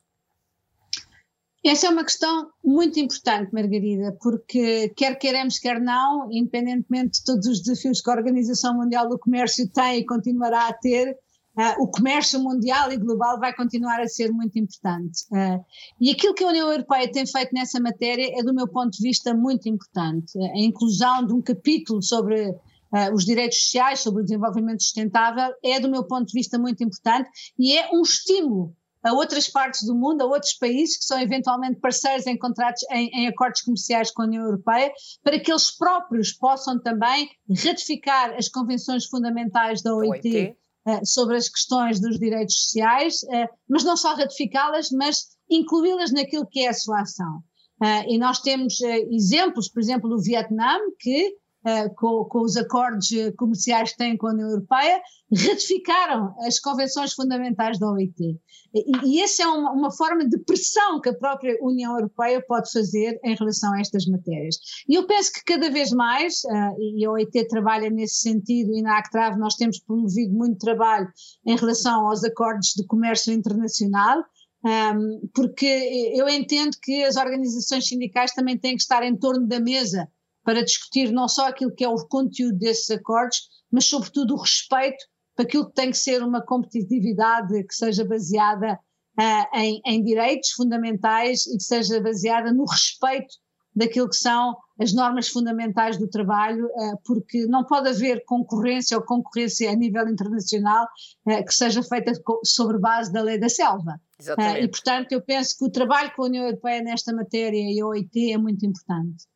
Essa 1.64 1.88
é 1.88 1.90
uma 1.90 2.04
questão 2.04 2.48
muito 2.64 2.98
importante, 2.98 3.52
Margarida, 3.52 4.16
porque 4.22 4.88
quer 4.96 5.16
queremos, 5.16 5.58
quer 5.58 5.78
não, 5.78 6.32
independentemente 6.32 7.18
de 7.18 7.24
todos 7.24 7.46
os 7.46 7.60
desafios 7.60 8.00
que 8.00 8.10
a 8.10 8.14
Organização 8.14 8.74
Mundial 8.78 9.08
do 9.08 9.18
Comércio 9.18 9.68
tem 9.68 9.98
e 9.98 10.06
continuará 10.06 10.68
a 10.68 10.72
ter, 10.72 11.10
uh, 11.10 11.82
o 11.82 11.88
comércio 11.88 12.40
mundial 12.40 12.90
e 12.90 12.96
global 12.96 13.38
vai 13.38 13.54
continuar 13.54 14.00
a 14.00 14.08
ser 14.08 14.32
muito 14.32 14.58
importante. 14.58 15.24
Uh, 15.30 15.62
e 16.00 16.10
aquilo 16.10 16.32
que 16.32 16.44
a 16.44 16.48
União 16.48 16.70
Europeia 16.70 17.12
tem 17.12 17.26
feito 17.26 17.52
nessa 17.52 17.78
matéria 17.78 18.38
é, 18.38 18.42
do 18.42 18.54
meu 18.54 18.66
ponto 18.66 18.92
de 18.92 19.02
vista, 19.02 19.34
muito 19.34 19.68
importante. 19.68 20.38
A 20.38 20.58
inclusão 20.58 21.26
de 21.26 21.34
um 21.34 21.42
capítulo 21.42 22.02
sobre 22.02 22.54
Uh, 22.92 23.14
os 23.14 23.24
direitos 23.24 23.56
sociais, 23.56 24.00
sobre 24.00 24.20
o 24.20 24.24
desenvolvimento 24.24 24.82
sustentável, 24.82 25.54
é, 25.62 25.78
do 25.78 25.88
meu 25.88 26.02
ponto 26.02 26.26
de 26.26 26.32
vista, 26.32 26.58
muito 26.58 26.82
importante 26.82 27.30
e 27.56 27.78
é 27.78 27.88
um 27.92 28.02
estímulo 28.02 28.74
a 29.02 29.12
outras 29.12 29.48
partes 29.48 29.86
do 29.86 29.94
mundo, 29.94 30.22
a 30.22 30.26
outros 30.26 30.52
países 30.54 30.98
que 30.98 31.04
são 31.04 31.20
eventualmente 31.20 31.80
parceiros 31.80 32.26
em 32.26 32.36
contratos, 32.36 32.82
em, 32.90 33.08
em, 33.14 33.28
acordos 33.28 33.62
comerciais 33.62 34.10
com 34.10 34.22
a 34.22 34.26
União 34.26 34.44
Europeia, 34.44 34.92
para 35.22 35.38
que 35.40 35.50
eles 35.50 35.70
próprios 35.70 36.32
possam 36.32 36.78
também 36.80 37.28
ratificar 37.64 38.34
as 38.34 38.48
convenções 38.48 39.06
fundamentais 39.06 39.82
da 39.82 39.94
OIT, 39.94 40.28
OIT. 40.28 40.56
Uh, 40.86 41.04
sobre 41.04 41.36
as 41.36 41.48
questões 41.48 42.00
dos 42.00 42.18
direitos 42.18 42.54
sociais, 42.56 43.22
uh, 43.24 43.48
mas 43.68 43.84
não 43.84 43.96
só 43.96 44.14
ratificá-las, 44.14 44.90
mas 44.90 45.26
incluí-las 45.48 46.10
naquilo 46.10 46.46
que 46.46 46.60
é 46.60 46.68
a 46.68 46.74
sua 46.74 47.02
ação. 47.02 47.42
Uh, 47.82 48.08
e 48.08 48.18
nós 48.18 48.40
temos 48.40 48.80
exemplos, 48.80 49.68
por 49.68 49.80
exemplo, 49.80 50.08
do 50.08 50.22
Vietnã, 50.22 50.78
que 50.98 51.34
Uh, 51.60 51.94
com, 51.94 52.24
com, 52.24 52.40
os 52.40 52.56
acordos 52.56 53.12
eh, 53.12 53.32
comerciais 53.32 53.92
que 53.92 53.98
têm 53.98 54.16
com 54.16 54.28
a 54.28 54.32
União 54.32 54.48
Europeia, 54.48 54.98
ratificaram 55.30 56.34
as 56.40 56.58
convenções 56.58 57.12
fundamentais 57.12 57.78
da 57.78 57.90
OIT. 57.90 58.38
E, 58.74 59.06
e 59.06 59.20
essa 59.20 59.42
é 59.42 59.46
uma, 59.46 59.72
uma, 59.72 59.90
forma 59.90 60.26
de 60.26 60.38
pressão 60.38 61.00
que 61.02 61.10
a 61.10 61.14
própria 61.14 61.58
União 61.60 61.94
Europeia 61.96 62.42
pode 62.46 62.72
fazer 62.72 63.20
em 63.22 63.34
relação 63.34 63.74
a 63.74 63.80
estas 63.80 64.06
matérias. 64.06 64.56
E 64.88 64.94
eu 64.94 65.06
penso 65.06 65.32
que 65.32 65.44
cada 65.44 65.70
vez 65.70 65.90
mais, 65.90 66.42
uh, 66.44 66.80
e 66.80 67.04
a 67.04 67.10
OIT 67.10 67.48
trabalha 67.48 67.90
nesse 67.90 68.20
sentido, 68.20 68.74
e 68.74 68.80
na 68.80 68.98
ACTRAV 68.98 69.38
nós 69.38 69.54
temos 69.56 69.78
promovido 69.80 70.32
muito 70.32 70.58
trabalho 70.58 71.08
em 71.44 71.56
relação 71.56 72.06
aos 72.06 72.24
acordos 72.24 72.72
de 72.74 72.86
comércio 72.86 73.32
internacional, 73.34 74.24
um, 74.64 75.28
porque 75.34 76.12
eu 76.14 76.28
entendo 76.28 76.76
que 76.82 77.02
as 77.04 77.16
organizações 77.16 77.86
sindicais 77.86 78.32
também 78.32 78.58
têm 78.58 78.76
que 78.76 78.82
estar 78.82 79.02
em 79.02 79.16
torno 79.16 79.46
da 79.46 79.58
mesa 79.58 80.08
para 80.50 80.64
discutir 80.64 81.12
não 81.12 81.28
só 81.28 81.46
aquilo 81.46 81.72
que 81.72 81.84
é 81.84 81.88
o 81.88 81.94
conteúdo 82.08 82.58
desses 82.58 82.90
acordos, 82.90 83.38
mas 83.70 83.84
sobretudo 83.84 84.34
o 84.34 84.40
respeito 84.40 85.04
para 85.36 85.44
aquilo 85.44 85.68
que 85.68 85.74
tem 85.74 85.92
que 85.92 85.96
ser 85.96 86.24
uma 86.24 86.44
competitividade 86.44 87.62
que 87.68 87.72
seja 87.72 88.04
baseada 88.04 88.72
uh, 89.16 89.56
em, 89.56 89.80
em 89.86 90.02
direitos 90.02 90.50
fundamentais 90.50 91.46
e 91.46 91.56
que 91.56 91.62
seja 91.62 92.00
baseada 92.00 92.52
no 92.52 92.64
respeito 92.64 93.32
daquilo 93.76 94.08
que 94.08 94.16
são 94.16 94.56
as 94.80 94.92
normas 94.92 95.28
fundamentais 95.28 95.96
do 95.96 96.08
trabalho, 96.08 96.66
uh, 96.66 97.00
porque 97.04 97.46
não 97.46 97.64
pode 97.64 97.90
haver 97.90 98.24
concorrência 98.24 98.96
ou 98.96 99.04
concorrência 99.04 99.70
a 99.70 99.76
nível 99.76 100.08
internacional 100.08 100.84
uh, 101.28 101.44
que 101.44 101.54
seja 101.54 101.80
feita 101.80 102.12
sobre 102.44 102.76
base 102.76 103.12
da 103.12 103.22
lei 103.22 103.38
da 103.38 103.48
selva. 103.48 104.00
Exatamente. 104.18 104.64
e, 104.64 104.68
portanto, 104.68 105.12
eu 105.12 105.22
penso 105.22 105.56
que 105.56 105.64
o 105.64 105.70
trabalho 105.70 106.12
com 106.16 106.24
a 106.24 106.26
União 106.26 106.44
Europeia 106.44 106.82
nesta 106.82 107.14
matéria 107.14 107.72
e 107.72 107.80
a 107.80 107.86
OIT 107.86 108.32
é 108.32 108.36
muito 108.36 108.66
importante. 108.66 109.29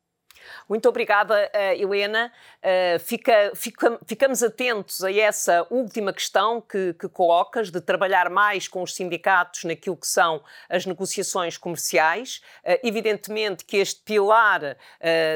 Muito 0.69 0.89
obrigada, 0.89 1.51
eh, 1.53 1.77
Helena. 1.79 2.33
Eh, 2.63 2.99
fica, 2.99 3.53
fica, 3.55 3.99
ficamos 4.07 4.43
atentos 4.43 5.03
a 5.03 5.13
essa 5.13 5.67
última 5.71 6.13
questão 6.13 6.61
que, 6.61 6.95
que, 6.95 7.09
colocas, 7.09 7.71
de 7.71 7.81
trabalhar 7.81 8.31
mais 8.31 8.67
com 8.67 8.83
os 8.83 8.95
sindicatos 8.95 9.65
naquilo 9.65 9.97
que 9.97 10.07
são 10.07 10.43
as 10.69 10.87
negociações 10.87 11.57
comerciais. 11.59 12.43
Eh, 12.65 12.81
evidentemente 12.85 13.65
que 13.65 13.77
este 13.77 14.01
pilar, 14.03 14.77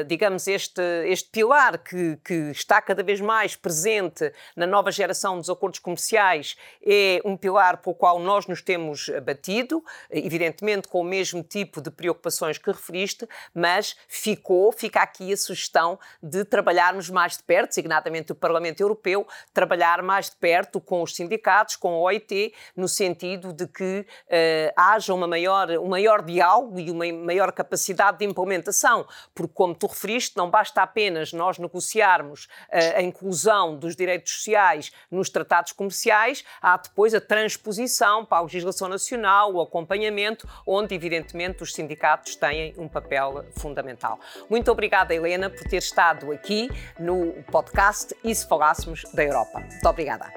digamos, 0.07 0.47
este, 0.47 0.81
este 1.05 1.29
pilar 1.29 1.77
que, 1.77 2.17
que 2.23 2.51
está 2.51 2.81
cada 2.81 3.03
vez 3.03 3.21
mais 3.21 3.55
presente 3.55 4.31
na 4.55 4.65
nova 4.65 4.91
geração 4.91 5.37
dos 5.37 5.49
acordos 5.49 5.79
comerciais 5.79 6.55
é 6.85 7.21
um 7.25 7.37
pilar 7.37 7.77
pelo 7.77 7.95
qual 7.95 8.19
nós 8.19 8.47
nos 8.47 8.61
temos 8.61 9.09
batido, 9.23 9.83
evidentemente 10.09 10.87
com 10.87 11.01
o 11.01 11.03
mesmo 11.03 11.43
tipo 11.43 11.81
de 11.81 11.91
preocupações 11.91 12.57
que 12.57 12.71
referiste, 12.71 13.27
mas 13.53 13.95
ficou, 14.07 14.71
fica 14.71 14.98
fica 14.99 15.03
aqui 15.03 15.33
a 15.33 15.37
sugestão 15.37 15.99
de 16.21 16.43
trabalharmos 16.43 17.09
mais 17.09 17.37
de 17.37 17.43
perto, 17.43 17.69
designadamente 17.69 18.31
o 18.31 18.35
Parlamento 18.35 18.81
Europeu, 18.81 19.25
trabalhar 19.53 20.01
mais 20.01 20.29
de 20.29 20.35
perto 20.35 20.79
com 20.81 21.01
os 21.01 21.15
sindicatos, 21.15 21.75
com 21.75 21.93
a 21.93 21.99
OIT, 21.99 22.53
no 22.75 22.87
sentido 22.87 23.53
de 23.53 23.67
que 23.67 24.01
uh, 24.01 24.73
haja 24.75 25.13
uma 25.13 25.27
maior, 25.27 25.69
um 25.71 25.87
maior 25.87 26.21
diálogo 26.21 26.79
e 26.79 26.91
uma 26.91 27.11
maior 27.11 27.51
capacidade 27.51 28.19
de 28.19 28.25
implementação, 28.25 29.05
porque, 29.33 29.53
como 29.53 29.73
tu 29.75 29.87
referiste, 29.87 30.35
não 30.37 30.49
basta 30.49 30.81
apenas 30.81 31.31
nós 31.33 31.57
negociarmos 31.57 32.45
uh, 32.45 32.97
a 32.97 33.01
inclusão 33.01 33.77
dos 33.77 33.95
direitos 33.95 34.33
sociais 34.33 34.91
nos 35.09 35.29
tratados 35.29 35.71
comerciais, 35.71 36.43
há 36.61 36.77
depois 36.77 37.13
a 37.13 37.21
transposição 37.21 38.25
para 38.25 38.39
a 38.39 38.41
legislação 38.41 38.89
nacional, 38.89 39.53
o 39.53 39.61
acompanhamento, 39.61 40.47
onde, 40.65 40.93
evidentemente, 40.95 41.63
os 41.63 41.73
sindicatos 41.73 42.35
têm 42.35 42.73
um 42.77 42.87
papel 42.87 43.45
fundamental. 43.57 44.19
Muito 44.49 44.71
obrigado 44.71 44.88
obrigada, 44.89 45.13
Helena, 45.13 45.49
por 45.51 45.63
ter 45.67 45.77
estado 45.77 46.31
aqui 46.31 46.67
no 46.99 47.33
podcast 47.51 48.15
E 48.23 48.33
se 48.33 48.47
falássemos 48.47 49.03
da 49.13 49.23
Europa. 49.23 49.59
Muito 49.59 49.87
obrigada. 49.87 50.33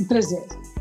Um 0.00 0.06
prazer. 0.06 0.73